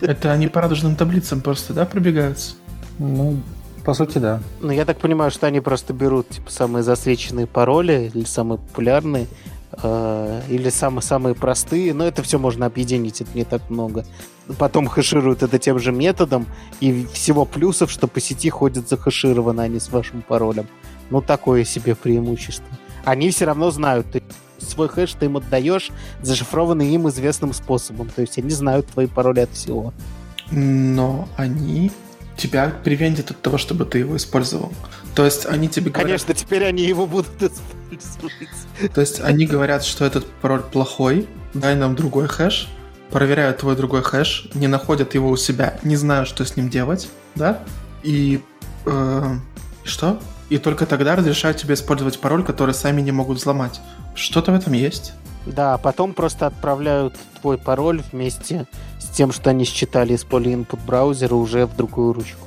[0.00, 2.54] Это они по радужным таблицам просто, да, пробегаются?
[2.98, 3.36] Ну,
[3.84, 4.40] по сути, да.
[4.60, 9.26] Ну, я так понимаю, что они просто берут, типа, самые засвеченные пароли или самые популярные,
[9.82, 14.04] э, или самые-самые простые, но это все можно объединить, это не так много.
[14.58, 16.46] Потом хэшируют это тем же методом,
[16.80, 20.66] и всего плюсов, что по сети ходят захешированно, а не с вашим паролем.
[21.10, 22.68] Ну, такое себе преимущество.
[23.04, 24.22] Они все равно знают, ты
[24.58, 25.90] свой хэш ты им отдаешь,
[26.22, 28.08] зашифрованный им известным способом.
[28.14, 29.92] То есть они знают твои пароли от всего.
[30.50, 31.92] Но они
[32.38, 34.72] тебя привентят от того, чтобы ты его использовал.
[35.14, 36.06] То есть они тебе говорят...
[36.06, 37.28] Конечно, теперь они его будут
[37.90, 38.94] использовать.
[38.94, 42.68] То есть они говорят, что этот пароль плохой, дай нам другой хэш,
[43.10, 47.08] проверяют твой другой хэш, не находят его у себя, не знают, что с ним делать,
[47.34, 47.62] да?
[48.02, 48.40] И
[48.86, 49.34] э,
[49.84, 50.20] что?
[50.48, 53.80] И только тогда разрешают тебе использовать пароль, который сами не могут взломать.
[54.14, 55.12] Что-то в этом есть.
[55.46, 58.66] Да, потом просто отправляют твой пароль вместе
[59.08, 62.46] с тем, что они считали из поля input браузера уже в другую ручку.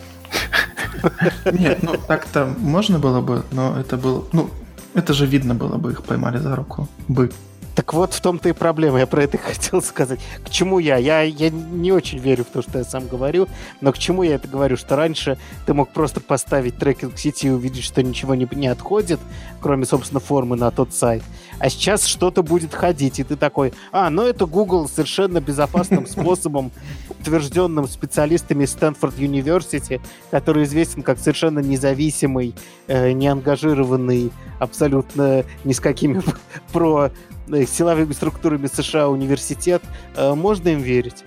[1.52, 4.24] Нет, ну так-то можно было бы, но это было...
[4.32, 4.50] Ну,
[4.94, 6.88] это же видно было бы, их поймали за руку.
[7.08, 7.32] Бы.
[7.74, 10.20] Так вот в том-то и проблема, я про это хотел сказать.
[10.46, 10.98] К чему я?
[10.98, 11.22] я?
[11.22, 13.48] Я не очень верю в то, что я сам говорю,
[13.80, 14.78] но к чему я это говорю?
[14.78, 19.20] Что раньше ты мог просто поставить трекинг сети и увидеть, что ничего не, не отходит,
[19.62, 21.24] кроме, собственно, формы на тот сайт.
[21.62, 26.72] А сейчас что-то будет ходить, и ты такой, а, ну это Google совершенно безопасным способом,
[27.10, 30.02] утвержденным специалистами Стэнфорд University,
[30.32, 32.56] который известен как совершенно независимый,
[32.88, 36.22] э, неангажированный, абсолютно ни с какими
[36.72, 37.12] про
[37.52, 39.82] Э, силовыми структурами США университет,
[40.16, 41.24] э, можно им верить?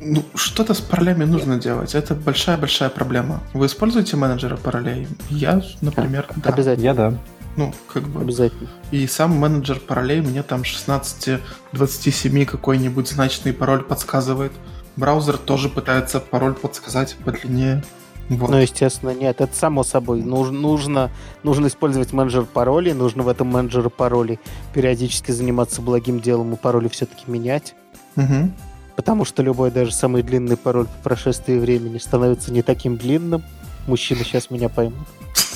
[0.00, 1.94] Ну, что-то с паролями нужно делать.
[1.94, 3.40] Это большая-большая проблема.
[3.52, 5.08] Вы используете менеджера паролей?
[5.28, 6.50] Я, например, да.
[6.50, 6.84] Обязательно.
[6.84, 7.14] Я да.
[7.58, 8.20] Ну, как бы.
[8.20, 8.68] Обязательно.
[8.92, 14.52] И сам менеджер паролей мне там 16-27 какой-нибудь значный пароль подсказывает.
[14.94, 17.82] Браузер тоже пытается пароль подсказать подлиннее.
[18.28, 18.50] Вот.
[18.50, 20.22] Ну, естественно, нет, это само собой.
[20.22, 21.10] Нужно, нужно,
[21.42, 24.38] нужно использовать менеджер паролей, нужно в этом менеджере паролей
[24.72, 27.74] периодически заниматься благим делом и пароли все-таки менять.
[28.14, 28.52] Угу.
[28.94, 33.42] Потому что любой, даже самый длинный пароль по прошествии времени становится не таким длинным.
[33.88, 35.08] Мужчины сейчас меня поймут.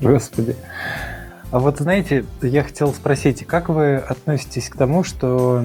[0.00, 0.56] Господи.
[1.50, 5.64] А вот знаете, я хотел спросить, как вы относитесь к тому, что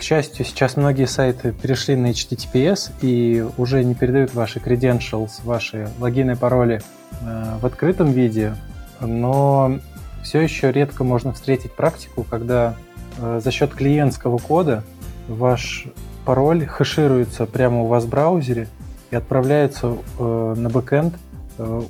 [0.00, 5.90] к счастью, сейчас многие сайты перешли на HTTPS и уже не передают ваши credentials, ваши
[5.98, 6.80] логины пароли
[7.20, 8.56] э, в открытом виде,
[9.00, 9.78] но
[10.22, 12.76] все еще редко можно встретить практику, когда
[13.18, 14.84] э, за счет клиентского кода
[15.28, 15.86] ваш
[16.24, 18.68] пароль хэшируется прямо у вас в браузере
[19.10, 21.14] и отправляется э, на бэкэнд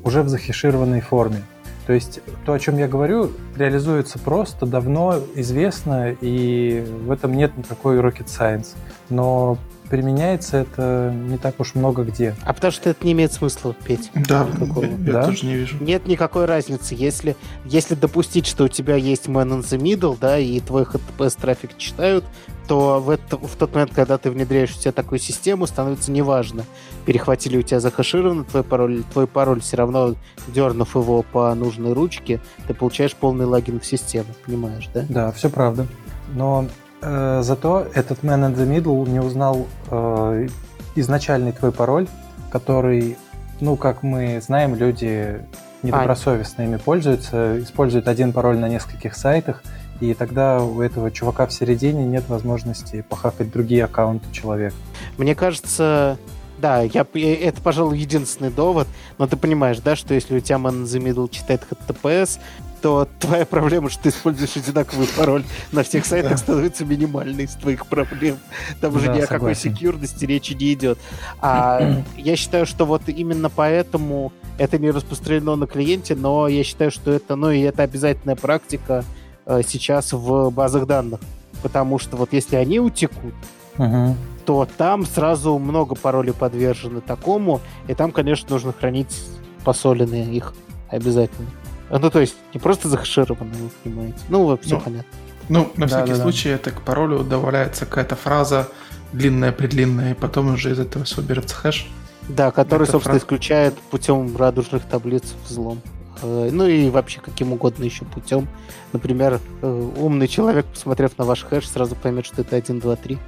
[0.02, 1.44] уже в захешированной форме.
[1.90, 7.50] То есть то, о чем я говорю, реализуется просто, давно известно, и в этом нет
[7.58, 8.76] никакой rocket science.
[9.08, 9.58] Но
[9.90, 12.34] применяется это не так уж много где.
[12.44, 14.10] А потому что это не имеет смысла петь.
[14.14, 14.84] Да, никакого.
[15.04, 15.24] я, да?
[15.24, 15.76] тоже не вижу.
[15.80, 16.94] Нет никакой разницы.
[16.94, 21.36] Если, если допустить, что у тебя есть man in the middle, да, и твой HTTPS
[21.40, 22.24] трафик читают,
[22.68, 26.64] то в, это, в тот момент, когда ты внедряешь у себя такую систему, становится неважно,
[27.04, 30.14] перехватили у тебя захешированный твой пароль, твой пароль все равно,
[30.46, 35.04] дернув его по нужной ручке, ты получаешь полный логин в систему, понимаешь, да?
[35.08, 35.88] Да, все правда.
[36.32, 36.68] Но
[37.00, 40.48] зато этот man in the middle не узнал э,
[40.94, 42.08] изначальный твой пароль,
[42.50, 43.16] который,
[43.60, 45.40] ну, как мы знаем, люди
[45.82, 49.62] недобросовестно ими пользуются, используют один пароль на нескольких сайтах,
[50.00, 54.74] и тогда у этого чувака в середине нет возможности похакать другие аккаунты человека.
[55.18, 56.18] Мне кажется,
[56.58, 58.88] да, я, это, пожалуй, единственный довод,
[59.18, 62.38] но ты понимаешь, да, что если у тебя Man the Middle читает HTTPS,
[62.80, 67.86] то твоя проблема, что ты используешь одинаковый пароль на всех сайтах, становится минимальной из твоих
[67.86, 68.38] проблем.
[68.80, 70.98] Там уже ни о какой секьюрности речи не идет.
[71.40, 76.90] А я считаю, что вот именно поэтому это не распространено на клиенте, но я считаю,
[76.90, 79.04] что это, ну и это обязательная практика
[79.50, 81.20] Э, сейчас в базах данных.
[81.62, 83.34] Потому что вот если они утекут,
[83.76, 84.16] угу.
[84.46, 89.22] то там сразу много паролей подвержены такому, и там, конечно, нужно хранить
[89.64, 90.54] посоленные их
[90.88, 91.48] обязательно.
[91.90, 94.18] Ну, то есть не просто захешированные, вы понимаете.
[94.28, 95.10] Ну, все ну, понятно.
[95.48, 96.54] Ну, на да, всякий да, случай, да.
[96.54, 98.68] это к паролю добавляется какая-то фраза
[99.12, 101.88] длинная-предлинная, и потом уже из этого все берется хэш.
[102.28, 103.24] Да, который, это собственно, фраза...
[103.24, 105.82] исключает путем радужных таблиц взлом.
[106.22, 108.48] Э, ну и вообще каким угодно еще путем.
[108.92, 113.18] Например, э, умный человек, посмотрев на ваш хэш, сразу поймет, что это 1, 2, 3.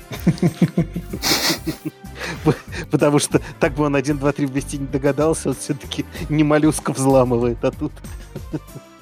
[2.91, 6.93] Потому что так бы он 1, 2, 3 вместе не догадался, он все-таки не моллюска
[6.93, 7.93] взламывает, а тут...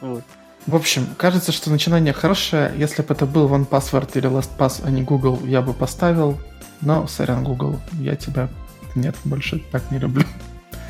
[0.66, 2.72] В общем, кажется, что начинание хорошее.
[2.76, 6.38] Если бы это был OnePassword или LastPass, а не Google, я бы поставил.
[6.82, 8.50] Но, сорян, Google, я тебя
[8.94, 10.24] нет, больше так не люблю.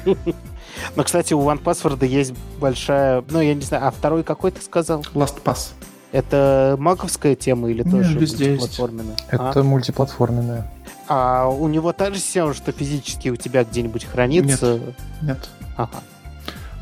[0.97, 3.25] Но, кстати, у OnePassword есть большая...
[3.31, 5.05] Ну, я не знаю, а второй какой ты сказал?
[5.15, 5.73] LastPass.
[6.13, 9.17] Это маковская тема или Нет, тоже везде мультиплатформенная?
[9.29, 9.63] Это А?
[9.63, 10.71] мультиплатформенная.
[11.09, 14.81] А у него та же система, что физически у тебя где-нибудь хранится?
[15.23, 15.49] Нет.
[15.77, 16.01] Ага.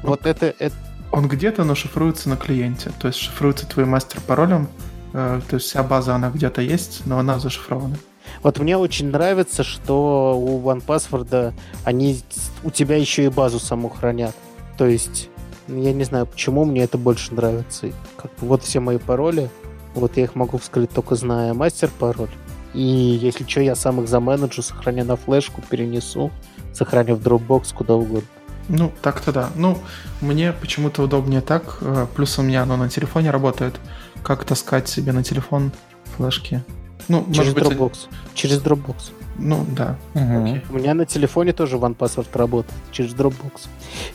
[0.03, 0.75] Вот это, это...
[1.13, 2.91] Он где-то, но шифруется на клиенте.
[3.01, 4.69] То есть шифруется твоим мастер-паролем.
[5.15, 7.97] э, То есть вся база, она где-то есть, но она зашифрована.
[8.43, 12.21] Вот мне очень нравится, что у OnePassword они
[12.63, 14.35] у тебя еще и базу саму хранят.
[14.77, 15.29] То есть,
[15.67, 17.91] я не знаю, почему мне это больше нравится.
[18.17, 19.51] Как вот все мои пароли,
[19.95, 22.31] вот я их могу вскрыть только зная мастер-пароль.
[22.75, 26.31] И если что, я сам их заменеджу, сохраню на флешку, перенесу,
[26.73, 28.29] сохраню в Dropbox, куда угодно.
[28.69, 29.51] Ну, так-то да.
[29.57, 29.79] Ну,
[30.21, 31.79] мне почему-то удобнее так.
[31.81, 33.81] э, Плюс у меня оно на телефоне работает.
[34.23, 35.73] Как таскать себе на телефон
[36.17, 36.63] флешки?
[37.07, 37.65] Ну, Через может быть...
[37.65, 37.93] Dropbox.
[38.35, 38.97] Через Dropbox.
[39.39, 39.97] Ну, да.
[40.15, 40.63] Окей.
[40.71, 43.69] У меня на телефоне тоже OnePassword работает через Dropbox.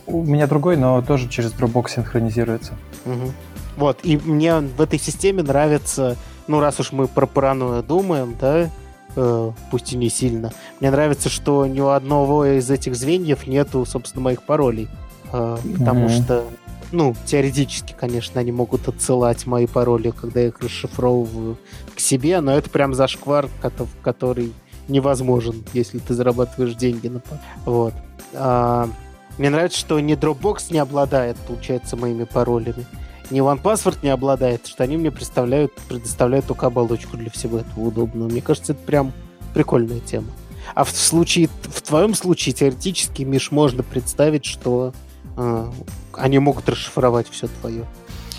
[0.06, 2.74] У меня другой, но тоже через Dropbox синхронизируется.
[3.04, 3.32] Мгм.
[3.76, 6.16] Вот, и мне в этой системе нравится,
[6.46, 8.68] ну, раз уж мы про паранойю думаем, да,
[9.16, 13.84] э, пусть и не сильно, мне нравится, что ни у одного из этих звеньев нету,
[13.86, 14.88] собственно, моих паролей.
[15.32, 16.10] Э, потому Мгм.
[16.10, 16.44] что,
[16.92, 21.58] ну, теоретически, конечно, они могут отсылать мои пароли, когда я их расшифровываю
[21.94, 24.52] к себе, но это прям зашквар, кото- который
[24.88, 27.22] невозможен, если ты зарабатываешь деньги на
[27.64, 27.94] Вот.
[28.34, 28.88] А,
[29.36, 32.86] мне нравится, что ни Dropbox не обладает, получается, моими паролями,
[33.30, 38.28] ни OnePassword не обладает, что они мне представляют, предоставляют только оболочку для всего этого удобного.
[38.28, 39.12] Мне кажется, это прям
[39.54, 40.28] прикольная тема.
[40.74, 44.92] А в случае, в твоем случае, теоретически, Миш, можно представить, что
[45.36, 45.70] э,
[46.18, 47.84] они могут расшифровать все твое.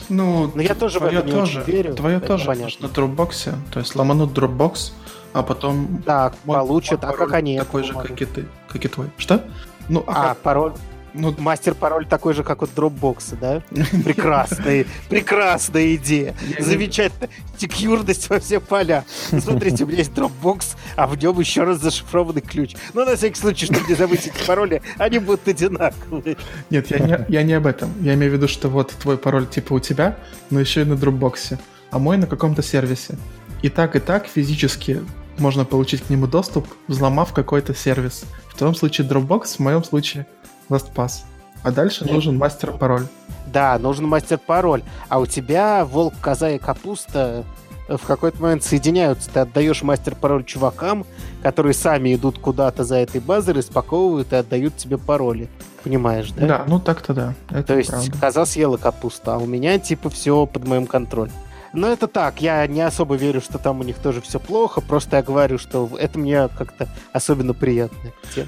[0.10, 2.88] Ну, Но я тоже в это не тоже, очень верю, Твое это тоже понятно.
[2.88, 3.54] на дропбоксе.
[3.72, 4.92] То есть ломанут дропбокс,
[5.34, 6.02] а потом...
[6.04, 7.04] Так, мой- получат.
[7.04, 8.46] А как они Такой же, как и ты.
[8.68, 9.08] Как и твой.
[9.18, 9.44] Что?
[9.88, 10.74] Ну, а, А, как- пароль,
[11.14, 13.62] ну, мастер-пароль такой же, как у Dropbox, да?
[14.04, 16.36] Прекрасная, прекрасная идея.
[16.60, 17.30] Замечательно.
[17.58, 19.06] Секьюрность во все поля.
[19.30, 22.76] Смотрите, у меня есть Dropbox, а в нем еще раз зашифрованный ключ.
[22.94, 26.38] Ну, на всякий случай, чтобы не забыть эти пароли, они будут одинаковые.
[26.70, 27.92] Нет, я не, я не об этом.
[28.02, 30.18] Я имею в виду, что вот твой пароль типа у тебя,
[30.50, 31.60] но еще и на дропбоксе,
[31.92, 33.18] а мой на каком-то сервисе.
[33.62, 35.02] И так, и так физически
[35.38, 38.24] можно получить к нему доступ, взломав какой-то сервис.
[38.50, 40.28] В твоем случае Dropbox, в моем случае
[40.70, 41.24] LastPass.
[41.64, 43.08] А дальше нужен мастер-пароль.
[43.48, 44.84] Да, нужен мастер-пароль.
[45.10, 47.44] А у тебя волк, коза и капуста
[47.88, 49.30] э, в какой-то момент соединяются.
[49.30, 51.06] Ты отдаешь мастер-пароль чувакам,
[51.42, 55.50] которые сами идут куда-то за этой базой, распаковывают и отдают тебе пароли.
[55.84, 56.46] Понимаешь, да?
[56.48, 57.34] Да, ну так-то да.
[57.50, 58.12] Это То есть правда.
[58.20, 61.32] коза съела капусту, а у меня типа все под моим контролем.
[61.72, 65.18] Но это так, я не особо верю, что там у них тоже все плохо, просто
[65.18, 67.98] я говорю, что это мне как-то особенно приятно.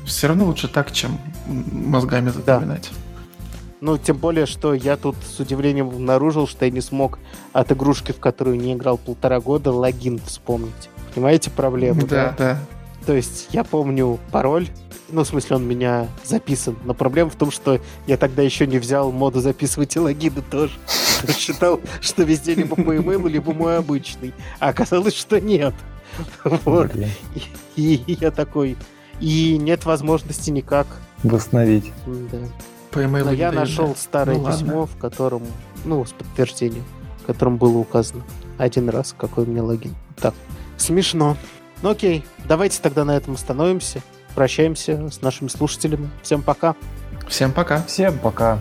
[0.06, 1.20] Все равно лучше так, чем
[1.52, 2.90] мозгами запоминать.
[3.82, 7.18] Ну, тем более, что я тут с удивлением обнаружил, что я не смог
[7.52, 10.90] от игрушки, в которую не играл полтора года, логин вспомнить.
[11.16, 12.06] Понимаете проблему?
[12.06, 12.60] Да, да.
[13.06, 14.68] То есть я помню пароль,
[15.10, 18.68] ну, в смысле, он у меня записан, но проблема в том, что я тогда еще
[18.68, 20.74] не взял моду записывать и логины тоже.
[21.36, 24.34] Считал, что везде либо мой email, либо мой обычный.
[24.60, 25.74] А оказалось, что нет.
[26.44, 26.92] Вот.
[27.76, 28.78] И я такой...
[29.20, 30.88] И нет возможности никак.
[31.24, 31.92] Восстановить.
[32.06, 32.38] Да.
[32.92, 33.96] По email Но я нашел да.
[33.96, 34.58] старое Ну ладно.
[34.66, 35.44] письмо, в котором,
[35.86, 36.84] ну, с подтверждением,
[37.24, 38.24] в котором было указано
[38.58, 39.96] один раз, какой у меня логин.
[40.18, 40.34] Так,
[40.78, 41.38] смешно.
[41.82, 44.02] Ну окей, давайте тогда на этом остановимся.
[44.36, 46.10] Прощаемся с нашими слушателями.
[46.22, 46.76] Всем пока.
[47.28, 47.82] Всем пока.
[47.84, 48.60] Всем пока.